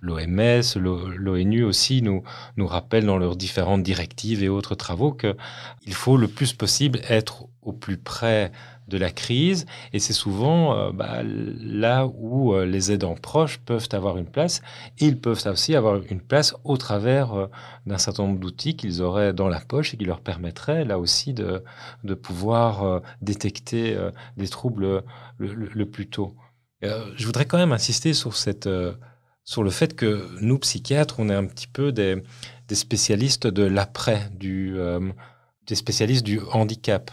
L'OMS, 0.00 0.62
l'ONU 0.76 1.64
aussi 1.64 2.02
nous, 2.02 2.22
nous 2.56 2.66
rappellent 2.66 3.06
dans 3.06 3.18
leurs 3.18 3.36
différentes 3.36 3.82
directives 3.82 4.42
et 4.42 4.48
autres 4.48 4.74
travaux 4.74 5.12
qu'il 5.12 5.94
faut 5.94 6.16
le 6.16 6.28
plus 6.28 6.52
possible 6.52 7.00
être 7.08 7.46
au 7.62 7.72
plus 7.72 7.98
près 7.98 8.50
de 8.88 8.96
la 8.96 9.10
crise. 9.10 9.66
Et 9.92 9.98
c'est 9.98 10.12
souvent 10.12 10.74
euh, 10.74 10.90
bah, 10.92 11.22
là 11.22 12.06
où 12.06 12.54
euh, 12.54 12.64
les 12.64 12.90
aidants 12.90 13.14
proches 13.14 13.58
peuvent 13.58 13.88
avoir 13.92 14.16
une 14.16 14.26
place. 14.26 14.62
ils 14.98 15.20
peuvent 15.20 15.42
aussi 15.46 15.76
avoir 15.76 16.00
une 16.10 16.20
place 16.20 16.54
au 16.64 16.76
travers 16.76 17.34
euh, 17.34 17.46
d'un 17.86 17.98
certain 17.98 18.24
nombre 18.24 18.40
d'outils 18.40 18.76
qu'ils 18.76 19.02
auraient 19.02 19.32
dans 19.32 19.48
la 19.48 19.60
poche 19.60 19.94
et 19.94 19.96
qui 19.96 20.04
leur 20.04 20.20
permettraient 20.20 20.84
là 20.84 20.98
aussi 20.98 21.34
de, 21.34 21.62
de 22.04 22.14
pouvoir 22.14 23.02
détecter 23.20 23.96
des 24.36 24.48
troubles 24.48 25.02
le, 25.38 25.84
plus 25.84 26.08
tôt. 26.08 26.34
je 26.82 27.26
voudrais 27.26 27.44
quand 27.44 27.58
même 27.58 27.72
insister 27.72 28.14
sur, 28.14 28.36
cette, 28.36 28.68
sur 29.48 29.62
le 29.62 29.70
fait 29.70 29.94
que 29.94 30.28
nous, 30.40 30.58
psychiatres, 30.58 31.16
on 31.18 31.30
est 31.30 31.34
un 31.34 31.46
petit 31.46 31.68
peu 31.68 31.92
des, 31.92 32.22
spécialistes 32.72 33.46
de 33.46 33.62
l'après, 33.62 34.30
du, 34.34 34.76
des 35.66 35.74
spécialistes 35.74 36.24
du 36.24 36.40
handicap. 36.52 37.10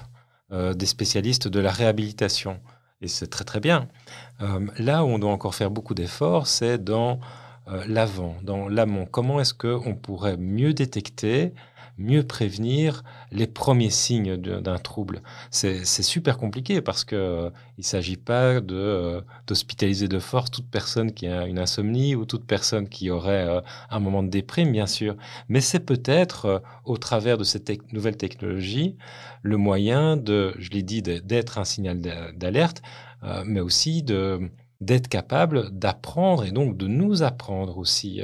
Euh, 0.51 0.75
des 0.75 0.85
spécialistes 0.85 1.47
de 1.47 1.59
la 1.59 1.71
réhabilitation. 1.71 2.59
Et 3.01 3.07
c'est 3.07 3.25
très 3.25 3.45
très 3.45 3.59
bien. 3.59 3.87
Euh, 4.41 4.67
là 4.77 5.03
où 5.03 5.07
on 5.07 5.17
doit 5.17 5.31
encore 5.31 5.55
faire 5.55 5.71
beaucoup 5.71 5.95
d'efforts, 5.95 6.45
c'est 6.45 6.77
dans 6.77 7.19
euh, 7.67 7.83
l'avant, 7.87 8.35
dans 8.43 8.69
l'amont. 8.69 9.07
Comment 9.07 9.39
est-ce 9.39 9.55
qu'on 9.55 9.95
pourrait 9.95 10.37
mieux 10.37 10.75
détecter 10.75 11.55
mieux 11.97 12.23
prévenir 12.23 13.03
les 13.31 13.47
premiers 13.47 13.89
signes 13.89 14.37
d'un 14.37 14.77
trouble. 14.77 15.21
C'est 15.49 15.85
super 15.85 16.37
compliqué 16.37 16.81
parce 16.81 17.05
qu'il 17.05 17.17
euh, 17.17 17.49
il 17.77 17.83
s'agit 17.83 18.17
pas 18.17 18.55
euh, 18.55 19.21
d'hospitaliser 19.47 20.07
de, 20.07 20.19
force 20.19 20.51
toute 20.51 20.69
personne 20.69 21.13
qui 21.13 21.27
a 21.27 21.45
une 21.45 21.59
insomnie 21.59 22.15
ou 22.15 22.25
toute 22.25 22.45
personne 22.45 22.89
qui 22.89 23.09
aurait 23.09 23.47
euh, 23.47 23.61
un 23.89 23.99
moment 23.99 24.23
de 24.23 24.29
déprime, 24.29 24.71
bien 24.71 24.87
sûr. 24.87 25.15
Mais 25.47 25.61
c'est 25.61 25.79
peut-être, 25.79 26.61
au 26.83 26.97
travers 26.97 27.37
de 27.37 27.43
cette 27.43 27.91
nouvelle 27.93 28.17
technologie, 28.17 28.97
le 29.41 29.57
moyen 29.57 30.17
de, 30.17 30.53
je 30.57 30.71
l'ai 30.71 30.83
dit, 30.83 31.01
d'être 31.01 31.57
un 31.57 31.65
signal 31.65 31.99
d'alerte, 32.35 32.81
mais 33.45 33.59
aussi 33.59 34.03
de 34.03 34.51
d'être 34.81 35.07
capable 35.07 35.71
d'apprendre 35.71 36.43
et 36.43 36.51
donc 36.51 36.77
de 36.77 36.87
nous 36.87 37.23
apprendre 37.23 37.77
aussi 37.77 38.21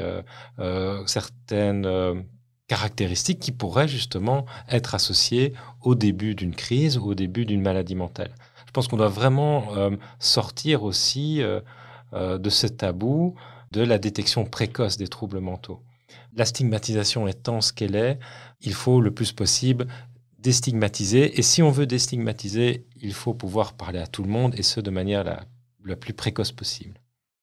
certaines 1.06 2.26
caractéristiques 2.72 3.42
qui 3.42 3.52
pourraient 3.52 3.90
justement 3.90 4.46
être 4.70 4.96
associées 4.96 5.52
au 5.82 5.94
début 5.94 6.36
d'une 6.36 6.56
crise 6.56 6.98
ou 6.98 7.08
au 7.08 7.16
début 7.16 7.46
d'une 7.46 7.62
maladie 7.62 7.96
mentale. 7.96 8.34
Je 8.66 8.72
pense 8.72 8.88
qu'on 8.88 8.96
doit 8.96 9.10
vraiment 9.10 9.76
euh, 9.76 9.90
sortir 10.20 10.84
aussi 10.84 11.42
euh, 11.42 11.60
euh, 12.14 12.38
de 12.38 12.50
ce 12.50 12.68
tabou 12.68 13.36
de 13.74 13.82
la 13.82 13.98
détection 13.98 14.46
précoce 14.46 14.96
des 14.96 15.10
troubles 15.10 15.42
mentaux. 15.42 15.82
La 16.38 16.46
stigmatisation 16.46 17.28
étant 17.28 17.60
ce 17.60 17.74
qu'elle 17.74 17.98
est, 17.98 18.20
il 18.62 18.74
faut 18.74 19.02
le 19.02 19.12
plus 19.12 19.34
possible 19.34 19.88
déstigmatiser. 20.40 21.38
Et 21.38 21.42
si 21.42 21.62
on 21.62 21.72
veut 21.72 21.86
déstigmatiser, 21.86 22.86
il 23.02 23.14
faut 23.14 23.34
pouvoir 23.34 23.74
parler 23.74 24.00
à 24.00 24.08
tout 24.08 24.24
le 24.24 24.30
monde 24.30 24.56
et 24.58 24.64
ce 24.64 24.80
de 24.80 24.92
manière 24.92 25.26
la 25.84 25.96
plus 25.98 26.14
précoce 26.14 26.54
possible. 26.54 27.01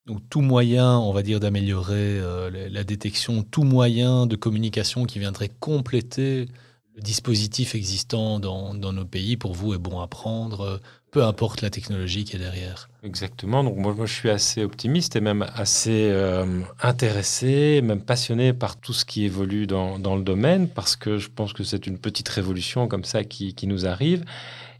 Donc 0.08 0.22
tout 0.30 0.40
moyen, 0.40 0.96
on 0.98 1.12
va 1.12 1.22
dire, 1.22 1.38
d'améliorer 1.38 2.18
euh, 2.18 2.68
la 2.70 2.82
détection, 2.82 3.42
tout 3.42 3.62
moyen 3.62 4.26
de 4.26 4.36
communication 4.36 5.04
qui 5.04 5.18
viendrait 5.18 5.50
compléter 5.60 6.48
le 6.96 7.02
dispositif 7.02 7.74
existant 7.74 8.40
dans, 8.40 8.72
nos 8.74 9.04
pays, 9.04 9.36
pour 9.36 9.52
vous, 9.52 9.74
est 9.74 9.78
bon 9.78 10.00
à 10.00 10.06
prendre, 10.06 10.80
peu 11.10 11.22
importe 11.22 11.60
la 11.60 11.68
technologie 11.68 12.24
qui 12.24 12.36
est 12.36 12.38
derrière. 12.38 12.88
Exactement. 13.02 13.62
Donc 13.62 13.76
moi, 13.76 13.94
je 14.06 14.12
suis 14.12 14.30
assez 14.30 14.64
optimiste 14.64 15.14
et 15.14 15.20
même 15.20 15.44
assez 15.54 16.08
euh, 16.10 16.62
intéressé, 16.82 17.82
même 17.82 18.00
passionné 18.00 18.54
par 18.54 18.80
tout 18.80 18.94
ce 18.94 19.04
qui 19.04 19.26
évolue 19.26 19.66
dans, 19.66 20.16
le 20.16 20.22
domaine, 20.22 20.68
parce 20.68 20.96
que 20.96 21.18
je 21.18 21.28
pense 21.28 21.52
que 21.52 21.64
c'est 21.64 21.86
une 21.86 21.98
petite 21.98 22.30
révolution 22.30 22.88
comme 22.88 23.04
ça 23.04 23.24
qui, 23.24 23.54
qui 23.54 23.66
nous 23.66 23.86
arrive. 23.86 24.24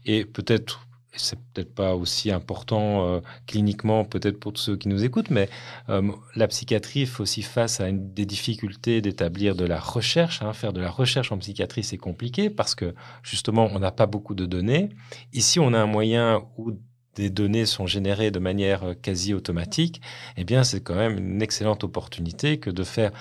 Et 0.05 0.25
peut-être 0.25 0.87
c'est 1.21 1.39
peut-être 1.53 1.73
pas 1.73 1.95
aussi 1.95 2.31
important 2.31 3.05
euh, 3.05 3.19
cliniquement, 3.47 4.05
peut-être 4.05 4.39
pour 4.39 4.57
ceux 4.57 4.75
qui 4.75 4.87
nous 4.87 5.03
écoutent, 5.03 5.29
mais 5.29 5.49
euh, 5.89 6.11
la 6.35 6.47
psychiatrie 6.47 7.05
fait 7.05 7.21
aussi 7.21 7.41
face 7.41 7.79
à 7.79 7.91
des 7.91 8.25
difficultés 8.25 9.01
d'établir 9.01 9.55
de 9.55 9.65
la 9.65 9.79
recherche. 9.79 10.41
Hein. 10.41 10.53
Faire 10.53 10.73
de 10.73 10.81
la 10.81 10.89
recherche 10.89 11.31
en 11.31 11.37
psychiatrie, 11.37 11.83
c'est 11.83 11.97
compliqué 11.97 12.49
parce 12.49 12.75
que 12.75 12.93
justement, 13.23 13.69
on 13.73 13.79
n'a 13.79 13.91
pas 13.91 14.05
beaucoup 14.05 14.35
de 14.35 14.45
données. 14.45 14.89
Ici, 15.33 15.59
on 15.59 15.73
a 15.73 15.79
un 15.79 15.85
moyen 15.85 16.43
où 16.57 16.71
des 17.15 17.29
données 17.29 17.65
sont 17.65 17.87
générées 17.87 18.31
de 18.31 18.39
manière 18.39 18.83
euh, 18.83 18.93
quasi 18.93 19.33
automatique, 19.33 20.01
eh 20.37 20.43
bien, 20.43 20.63
c'est 20.63 20.81
quand 20.81 20.95
même 20.95 21.17
une 21.17 21.41
excellente 21.41 21.83
opportunité 21.83 22.59
que 22.59 22.69
de 22.69 22.83
faire 22.83 23.11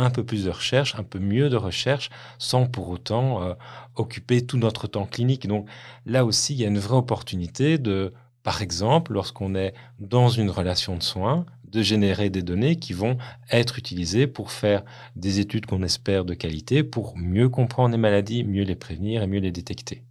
un 0.00 0.10
peu 0.10 0.24
plus 0.24 0.44
de 0.44 0.50
recherche, 0.50 0.94
un 0.96 1.02
peu 1.02 1.18
mieux 1.18 1.48
de 1.48 1.56
recherche, 1.56 2.10
sans 2.38 2.66
pour 2.66 2.88
autant 2.88 3.42
euh, 3.42 3.54
occuper 3.96 4.44
tout 4.46 4.58
notre 4.58 4.86
temps 4.86 5.06
clinique. 5.06 5.46
Donc 5.46 5.68
là 6.06 6.24
aussi, 6.24 6.54
il 6.54 6.60
y 6.60 6.64
a 6.64 6.68
une 6.68 6.78
vraie 6.78 6.96
opportunité 6.96 7.78
de, 7.78 8.12
par 8.42 8.62
exemple, 8.62 9.12
lorsqu'on 9.12 9.54
est 9.54 9.74
dans 9.98 10.28
une 10.28 10.50
relation 10.50 10.96
de 10.96 11.02
soins, 11.02 11.46
de 11.64 11.82
générer 11.82 12.30
des 12.30 12.42
données 12.42 12.76
qui 12.76 12.92
vont 12.92 13.16
être 13.50 13.78
utilisées 13.78 14.26
pour 14.26 14.50
faire 14.50 14.82
des 15.14 15.38
études 15.38 15.66
qu'on 15.66 15.82
espère 15.82 16.24
de 16.24 16.34
qualité, 16.34 16.82
pour 16.82 17.16
mieux 17.16 17.48
comprendre 17.48 17.92
les 17.92 18.00
maladies, 18.00 18.42
mieux 18.44 18.64
les 18.64 18.74
prévenir 18.74 19.22
et 19.22 19.26
mieux 19.26 19.40
les 19.40 19.52
détecter. 19.52 20.02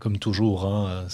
Comme 0.00 0.18
toujours, 0.18 0.66
hein, 0.66 1.06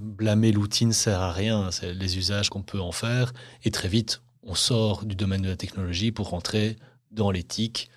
blâmer 0.00 0.52
l'outil 0.52 0.86
ne 0.86 0.92
sert 0.92 1.20
à 1.20 1.32
rien, 1.32 1.72
c'est 1.72 1.92
les 1.92 2.18
usages 2.18 2.50
qu'on 2.50 2.62
peut 2.62 2.80
en 2.80 2.92
faire, 2.92 3.32
et 3.64 3.72
très 3.72 3.88
vite, 3.88 4.22
on 4.44 4.54
sort 4.54 5.04
du 5.04 5.16
domaine 5.16 5.42
de 5.42 5.48
la 5.48 5.56
technologie 5.56 6.12
pour 6.12 6.30
rentrer 6.30 6.76
dans 7.12 7.30
l'éthique, 7.30 7.90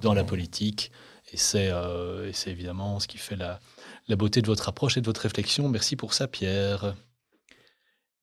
dans 0.00 0.14
la 0.14 0.24
politique. 0.24 0.90
Et 1.32 1.36
c'est 1.36 1.70
euh, 1.70 2.30
évidemment 2.46 3.00
ce 3.00 3.08
qui 3.08 3.18
fait 3.18 3.36
la, 3.36 3.60
la 4.08 4.16
beauté 4.16 4.42
de 4.42 4.46
votre 4.46 4.68
approche 4.68 4.96
et 4.96 5.00
de 5.00 5.06
votre 5.06 5.22
réflexion. 5.22 5.68
Merci 5.68 5.96
pour 5.96 6.12
ça, 6.12 6.28
Pierre. 6.28 6.94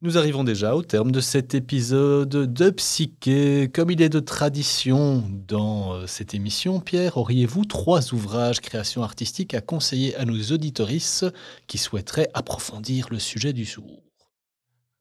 Nous 0.02 0.18
arrivons 0.18 0.46
déjà 0.46 0.78
au 0.78 0.82
terme 0.82 1.12
de 1.12 1.20
cet 1.20 1.54
épisode 1.54 2.30
de 2.30 2.70
Psyché. 2.70 3.70
Comme 3.74 3.92
il 3.92 4.02
est 4.02 4.08
de 4.08 4.22
tradition 4.22 5.24
dans 5.30 5.92
euh, 5.92 6.08
cette 6.08 6.34
émission, 6.34 6.80
Pierre, 6.80 7.18
auriez-vous 7.18 7.66
trois 7.66 8.14
ouvrages 8.14 8.62
création 8.62 9.04
artistique 9.04 9.54
à 9.54 9.60
conseiller 9.60 10.16
à 10.16 10.24
nos 10.24 10.42
auditoristes 10.54 11.26
qui 11.68 11.78
souhaiteraient 11.78 12.30
approfondir 12.34 13.08
le 13.10 13.20
sujet 13.20 13.52
du 13.52 13.66
jour? 13.66 14.02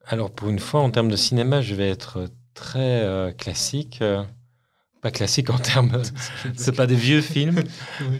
Alors, 0.05 0.33
pour 0.33 0.49
une 0.49 0.59
fois, 0.59 0.81
en 0.81 0.91
termes 0.91 1.11
de 1.11 1.17
cinéma, 1.17 1.61
je 1.61 1.77
vais 1.77 1.89
être 1.89 2.29
très 2.55 3.03
euh, 3.03 3.31
classique 3.31 4.03
pas 5.01 5.11
classique 5.11 5.51
en 5.51 5.59
termes. 5.59 6.03
c'est 6.57 6.75
pas 6.75 6.87
des 6.87 6.97
vieux 6.97 7.21
films, 7.21 7.63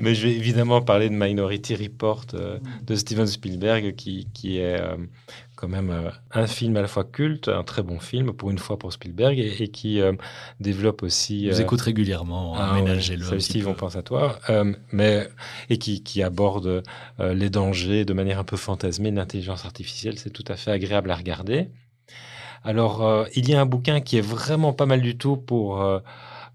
mais 0.01 0.15
je 0.15 0.27
vais 0.27 0.35
évidemment 0.35 0.81
parler 0.81 1.09
de 1.09 1.15
Minority 1.15 1.75
Report 1.75 2.27
euh, 2.35 2.59
de 2.87 2.95
Steven 2.95 3.27
Spielberg, 3.27 3.95
qui, 3.97 4.29
qui 4.33 4.59
est 4.59 4.81
euh, 4.81 4.97
quand 5.57 5.69
même 5.69 5.91
euh, 5.91 6.11
un 6.31 6.47
film 6.47 6.77
à 6.77 6.83
la 6.83 6.89
fois 6.89 7.05
culte, 7.05 7.49
un 7.49 7.65
très 7.65 7.83
bon 7.83 7.99
film 7.99 8.33
pour 8.33 8.51
une 8.51 8.59
fois 8.59 8.79
pour 8.79 8.93
Spielberg, 8.93 9.39
et, 9.39 9.69
qui 9.69 10.01
développe 10.61 11.03
aussi. 11.03 11.51
Vous 11.51 11.61
écoute 11.61 11.81
régulièrement, 11.81 12.55
ah, 12.57 12.75
aménagez-le. 12.75 13.41
Steve, 13.41 13.67
on 13.69 13.75
pense 13.75 13.97
à 13.97 14.03
toi, 14.03 14.39
mais 14.93 15.29
et 15.71 15.79
qui, 15.79 16.03
qui 16.03 16.23
aborde 16.23 16.83
les 17.19 17.51
dangers 17.51 18.05
de 18.05 18.13
manière 18.13 18.39
un 18.39 18.45
peu 18.45 18.57
fantasmée 18.57 19.11
de 19.11 19.17
l'intelligence 19.17 19.65
artificielle. 19.65 20.19
C'est 20.19 20.31
tout 20.31 20.45
à 20.49 20.57
fait 20.57 20.71
agréable 20.71 21.11
à 21.11 21.17
regarder. 21.17 21.69
Alors, 22.65 23.27
il 23.35 23.49
y 23.49 23.55
a 23.55 23.61
un 23.61 23.67
bouquin 23.67 24.01
qui 24.01 24.19
est 24.19 24.23
vraiment 24.23 24.73
pas 24.73 24.87
mal 24.87 25.01
du 25.01 25.17
tout 25.17 25.37
pour 25.37 25.83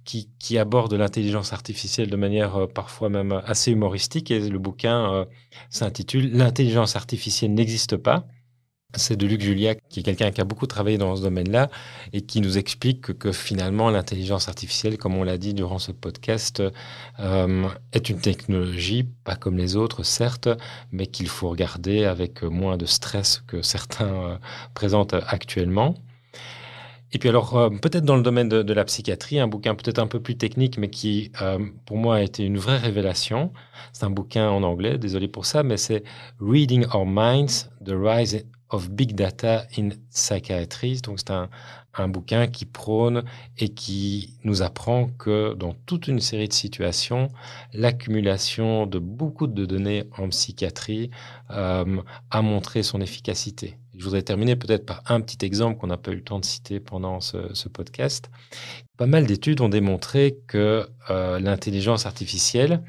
qui, 0.03 0.57
aborde 0.57 0.93
l'intelligence 0.93 1.53
artificielle 1.53 2.09
de 2.09 2.15
manière 2.15 2.55
euh, 2.55 2.67
parfois 2.67 3.09
même 3.09 3.41
assez 3.45 3.71
humoristique. 3.71 4.31
Et 4.31 4.39
le 4.39 4.59
bouquin 4.59 5.13
euh, 5.13 5.25
s'intitule 5.69 6.31
L'intelligence 6.35 6.95
artificielle 6.95 7.53
n'existe 7.53 7.97
pas. 7.97 8.27
C'est 8.95 9.17
de 9.17 9.25
Luc 9.25 9.41
Julia, 9.41 9.73
qui 9.73 10.01
est 10.01 10.03
quelqu'un 10.03 10.29
qui 10.29 10.39
a 10.39 10.43
beaucoup 10.43 10.67
travaillé 10.67 10.99
dans 10.99 11.15
ce 11.15 11.23
domaine-là 11.23 11.71
et 12.11 12.21
qui 12.21 12.41
nous 12.41 12.59
explique 12.59 13.17
que, 13.17 13.31
finalement 13.31 13.89
l'intelligence 13.89 14.47
artificielle, 14.49 14.99
comme 14.99 15.15
on 15.15 15.23
l'a 15.23 15.39
dit 15.39 15.55
durant 15.55 15.79
ce 15.79 15.91
podcast, 15.91 16.61
euh, 17.19 17.67
est 17.91 18.09
une 18.09 18.19
technologie, 18.19 19.07
pas 19.23 19.35
comme 19.35 19.57
les 19.57 19.75
autres 19.75 20.03
certes, 20.03 20.49
mais 20.91 21.07
qu'il 21.07 21.27
faut 21.27 21.49
regarder 21.49 22.05
avec 22.05 22.43
moins 22.43 22.77
de 22.77 22.85
stress 22.85 23.43
que 23.47 23.63
certains 23.63 24.39
présentent 24.75 25.15
actuellement. 25.25 25.95
Et 27.13 27.19
puis 27.19 27.29
alors, 27.29 27.55
euh, 27.55 27.69
peut-être 27.69 28.05
dans 28.05 28.15
le 28.15 28.23
domaine 28.23 28.49
de, 28.49 28.73
la 28.73 28.83
psychiatrie, 28.85 29.39
un 29.39 29.47
bouquin 29.47 29.75
peut-être 29.75 29.99
un 29.99 30.07
peu 30.07 30.19
plus 30.19 30.35
technique, 30.35 30.79
mais 30.79 30.89
qui, 30.89 31.31
euh, 31.41 31.59
pour 31.85 31.97
moi, 31.97 32.15
a 32.15 32.21
été 32.21 32.43
une 32.43 32.57
vraie 32.57 32.79
révélation. 32.79 33.53
C'est 33.93 34.03
un 34.05 34.09
bouquin 34.09 34.49
en 34.49 34.63
anglais, 34.63 34.97
désolé 34.97 35.27
pour 35.27 35.45
ça, 35.45 35.61
mais 35.61 35.77
c'est 35.77 36.03
Reading 36.41 36.85
Our 36.91 37.05
Minds, 37.05 37.69
The 37.85 37.93
Rise 37.93 38.45
of 38.71 38.89
Big 38.89 39.13
Data 39.13 39.63
in 39.77 39.89
Psychiatry. 40.09 41.01
Donc, 41.01 41.19
c'est 41.19 41.29
un, 41.29 41.49
un 41.95 42.07
bouquin 42.07 42.47
qui 42.47 42.65
prône 42.65 43.23
et 43.57 43.69
qui 43.69 44.35
nous 44.43 44.61
apprend 44.61 45.07
que 45.07 45.53
dans 45.53 45.73
toute 45.85 46.07
une 46.07 46.19
série 46.19 46.47
de 46.47 46.53
situations, 46.53 47.29
l'accumulation 47.73 48.85
de 48.85 48.99
beaucoup 48.99 49.47
de 49.47 49.65
données 49.65 50.05
en 50.17 50.29
psychiatrie 50.29 51.11
euh, 51.51 52.01
a 52.31 52.41
montré 52.41 52.83
son 52.83 53.01
efficacité. 53.01 53.77
Je 53.95 54.03
voudrais 54.03 54.23
terminer 54.23 54.55
peut-être 54.55 54.85
par 54.85 55.03
un 55.05 55.21
petit 55.21 55.45
exemple 55.45 55.79
qu'on 55.79 55.87
n'a 55.87 55.97
pas 55.97 56.11
eu 56.11 56.15
le 56.15 56.23
temps 56.23 56.39
de 56.39 56.45
citer 56.45 56.79
pendant 56.79 57.19
ce, 57.19 57.67
podcast. 57.69 58.31
Pas 58.97 59.05
mal 59.05 59.27
d'études 59.27 59.61
ont 59.61 59.69
démontré 59.69 60.39
que 60.47 60.87
euh, 61.11 61.39
l'intelligence 61.39 62.07
artificielle 62.07 62.83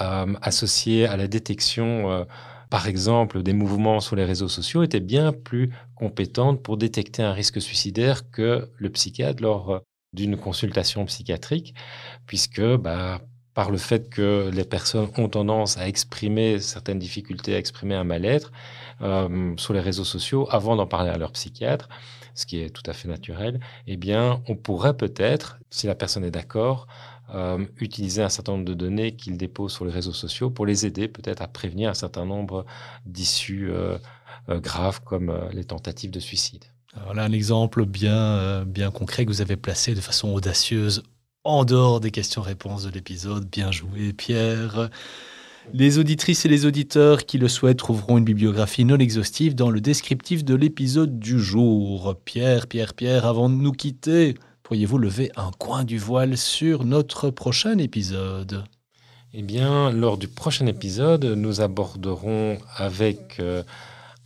euh, 0.00 0.34
associée 0.40 1.06
à 1.06 1.16
la 1.16 1.26
détection 1.26 2.24
par 2.70 2.86
exemple, 2.86 3.42
des 3.42 3.52
mouvements 3.52 4.00
sur 4.00 4.16
les 4.16 4.24
réseaux 4.24 4.48
sociaux 4.48 4.82
étaient 4.82 5.00
bien 5.00 5.32
plus 5.32 5.70
compétentes 5.94 6.62
pour 6.62 6.76
détecter 6.76 7.22
un 7.22 7.32
risque 7.32 7.60
suicidaire 7.60 8.30
que 8.30 8.70
le 8.76 8.90
psychiatre 8.90 9.42
lors 9.42 9.70
euh, 9.70 9.78
d'une 10.12 10.36
consultation 10.36 11.04
psychiatrique, 11.04 11.74
puisque 12.26 12.62
bah, 12.62 13.20
par 13.54 13.70
le 13.70 13.78
fait 13.78 14.08
que 14.08 14.50
les 14.52 14.64
personnes 14.64 15.08
ont 15.16 15.28
tendance 15.28 15.78
à 15.78 15.88
exprimer 15.88 16.60
certaines 16.60 16.98
difficultés, 16.98 17.54
à 17.54 17.58
exprimer 17.58 17.94
un 17.96 18.04
mal-être 18.04 18.52
euh, 19.02 19.54
sur 19.56 19.74
les 19.74 19.80
réseaux 19.80 20.04
sociaux 20.04 20.46
avant 20.50 20.76
d'en 20.76 20.86
parler 20.86 21.10
à 21.10 21.18
leur 21.18 21.32
psychiatre, 21.32 21.88
ce 22.34 22.46
qui 22.46 22.60
est 22.60 22.70
tout 22.70 22.88
à 22.88 22.92
fait 22.92 23.08
naturel, 23.08 23.58
eh 23.88 23.96
bien, 23.96 24.42
on 24.46 24.54
pourrait 24.54 24.96
peut-être, 24.96 25.58
si 25.70 25.88
la 25.88 25.96
personne 25.96 26.24
est 26.24 26.30
d'accord, 26.30 26.86
euh, 27.34 27.64
utiliser 27.78 28.22
un 28.22 28.30
certain 28.30 28.52
nombre 28.52 28.64
de 28.64 28.74
données 28.74 29.14
qu'ils 29.14 29.36
déposent 29.36 29.74
sur 29.74 29.84
les 29.84 29.92
réseaux 29.92 30.14
sociaux 30.14 30.48
pour 30.48 30.64
les 30.64 30.86
aider 30.86 31.08
peut-être 31.08 31.42
à 31.42 31.48
prévenir 31.48 31.90
un 31.90 31.94
certain 31.94 32.24
nombre 32.24 32.64
d'issues 33.04 33.70
euh, 33.70 33.98
euh, 34.48 34.60
graves 34.60 35.02
comme 35.04 35.38
les 35.52 35.64
tentatives 35.64 36.10
de 36.10 36.20
suicide. 36.20 36.64
Voilà 37.04 37.24
un 37.24 37.32
exemple 37.32 37.84
bien, 37.84 38.64
bien 38.64 38.90
concret 38.90 39.24
que 39.24 39.30
vous 39.30 39.42
avez 39.42 39.56
placé 39.56 39.94
de 39.94 40.00
façon 40.00 40.32
audacieuse 40.32 41.02
en 41.44 41.64
dehors 41.64 42.00
des 42.00 42.10
questions-réponses 42.10 42.84
de 42.84 42.90
l'épisode. 42.90 43.48
Bien 43.48 43.70
joué, 43.70 44.14
Pierre. 44.14 44.88
Les 45.74 45.98
auditrices 45.98 46.46
et 46.46 46.48
les 46.48 46.64
auditeurs 46.64 47.26
qui 47.26 47.36
le 47.36 47.46
souhaitent 47.46 47.78
trouveront 47.78 48.16
une 48.16 48.24
bibliographie 48.24 48.86
non 48.86 48.96
exhaustive 48.96 49.54
dans 49.54 49.70
le 49.70 49.82
descriptif 49.82 50.44
de 50.44 50.54
l'épisode 50.54 51.18
du 51.18 51.38
jour. 51.38 52.16
Pierre, 52.24 52.66
Pierre, 52.66 52.94
Pierre, 52.94 53.26
avant 53.26 53.50
de 53.50 53.54
nous 53.54 53.72
quitter, 53.72 54.34
pourriez-vous 54.68 54.98
lever 54.98 55.32
un 55.36 55.50
coin 55.52 55.82
du 55.82 55.96
voile 55.96 56.36
sur 56.36 56.84
notre 56.84 57.30
prochain 57.30 57.78
épisode? 57.78 58.64
Eh 59.32 59.40
bien, 59.40 59.90
lors 59.90 60.18
du 60.18 60.28
prochain 60.28 60.66
épisode, 60.66 61.24
nous 61.24 61.62
aborderons 61.62 62.58
avec 62.76 63.40
euh, 63.40 63.62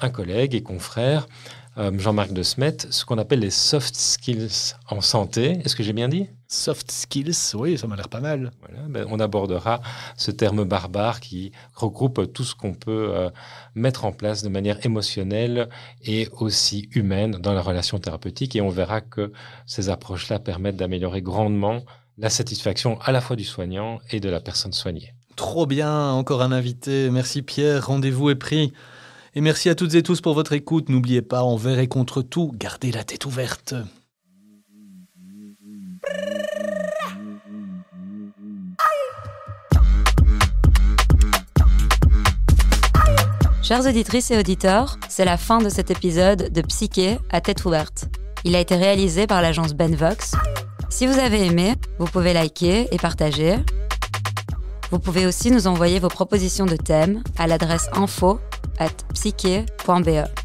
un 0.01 0.11
collègue 0.11 0.57
et 0.57 0.63
confrère, 0.65 1.29
Jean-Marc 1.77 2.33
de 2.33 2.43
Smet, 2.43 2.77
ce 2.91 3.05
qu'on 3.05 3.19
appelle 3.19 3.41
les 3.41 3.51
soft 3.51 3.95
skills 3.95 4.75
en 4.89 5.01
santé. 5.01 5.59
Est-ce 5.65 5.75
que 5.75 5.83
j'ai 5.83 5.95
bien 5.95 6.09
dit? 6.09 6.29
Soft 6.47 6.91
skills, 6.91 7.55
oui, 7.55 7.79
ça 7.79 7.87
m'a 7.87 7.97
l'air 7.97 8.11
pas 8.11 8.21
mal. 8.21 8.51
Ben, 8.89 9.07
on 9.09 9.19
abordera 9.19 9.81
ce 10.19 10.31
terme 10.31 10.65
barbare 10.65 11.21
qui 11.21 11.51
regroupe 11.75 12.31
tout 12.35 12.45
ce 12.45 12.55
qu'on 12.55 12.75
peut 12.75 13.09
euh, 13.11 13.31
mettre 13.75 14.05
en 14.05 14.13
place 14.13 14.43
de 14.43 14.51
manière 14.51 14.85
émotionnelle 14.85 15.71
et 16.05 16.29
aussi 16.41 16.91
humaine 16.93 17.33
dans 17.33 17.55
la 17.55 17.63
relation 17.63 17.99
thérapeutique. 17.99 18.55
Et 18.55 18.61
on 18.61 18.69
verra 18.69 19.01
que 19.01 19.33
ces 19.65 19.89
approches-là 19.89 20.39
permettent 20.39 20.77
d'améliorer 20.77 21.23
grandement 21.23 21.81
la 22.19 22.29
satisfaction 22.29 23.01
à 23.01 23.13
la 23.13 23.23
fois 23.23 23.37
du 23.37 23.45
soignant 23.45 24.01
et 24.11 24.21
de 24.21 24.29
la 24.29 24.41
personne 24.41 24.75
soignée. 24.75 25.15
Trop 25.37 25.65
bien, 25.65 26.11
encore 26.11 26.43
un 26.43 26.53
invité. 26.53 27.09
Merci 27.11 27.41
Pierre, 27.41 27.87
rendez-vous 27.87 28.29
est 28.29 28.35
pris. 28.35 28.75
Et 29.35 29.41
merci 29.41 29.71
à 29.71 29.75
toutes 29.75 29.95
et 29.95 30.03
tous 30.03 30.21
pour 30.21 30.35
votre 30.35 30.53
écoute. 30.53 30.91
N'oubliez 30.91 31.23
pas, 31.23 31.43
envers 31.43 31.79
et 31.79 31.89
contre 31.89 32.21
tout, 32.21 32.53
gardez 32.55 32.93
la 32.93 33.03
tête 33.03 33.25
ouverte. 33.25 33.75
Chers 43.63 43.87
auditrices 43.87 44.31
et 44.33 44.39
auditeurs, 44.39 44.99
c'est 45.09 45.25
la 45.25 45.39
fin 45.39 45.61
de 45.61 45.71
cet 45.71 45.91
épisode 45.91 46.53
de 46.53 46.61
Psyché 46.61 47.19
à 47.31 47.41
tête 47.41 47.65
ouverte. 47.65 48.09
Il 48.45 48.55
a 48.55 48.61
été 48.61 48.77
réalisé 48.77 49.27
par 49.27 49.41
l'agence 49.41 49.73
Benvox. 49.73 50.33
Si 50.91 51.07
vous 51.07 51.19
avez 51.19 51.47
aimé, 51.47 51.73
vous 51.99 52.05
pouvez 52.05 52.35
liker 52.35 52.87
et 52.93 52.99
partager. 52.99 53.57
Vous 54.91 54.99
pouvez 54.99 55.25
aussi 55.25 55.51
nous 55.51 55.69
envoyer 55.69 56.01
vos 56.01 56.09
propositions 56.09 56.67
de 56.67 56.77
thèmes 56.77 57.23
à 57.39 57.47
l'adresse 57.47 57.89
info 57.95 58.39
at 58.79 59.05
psyché.be. 59.13 60.42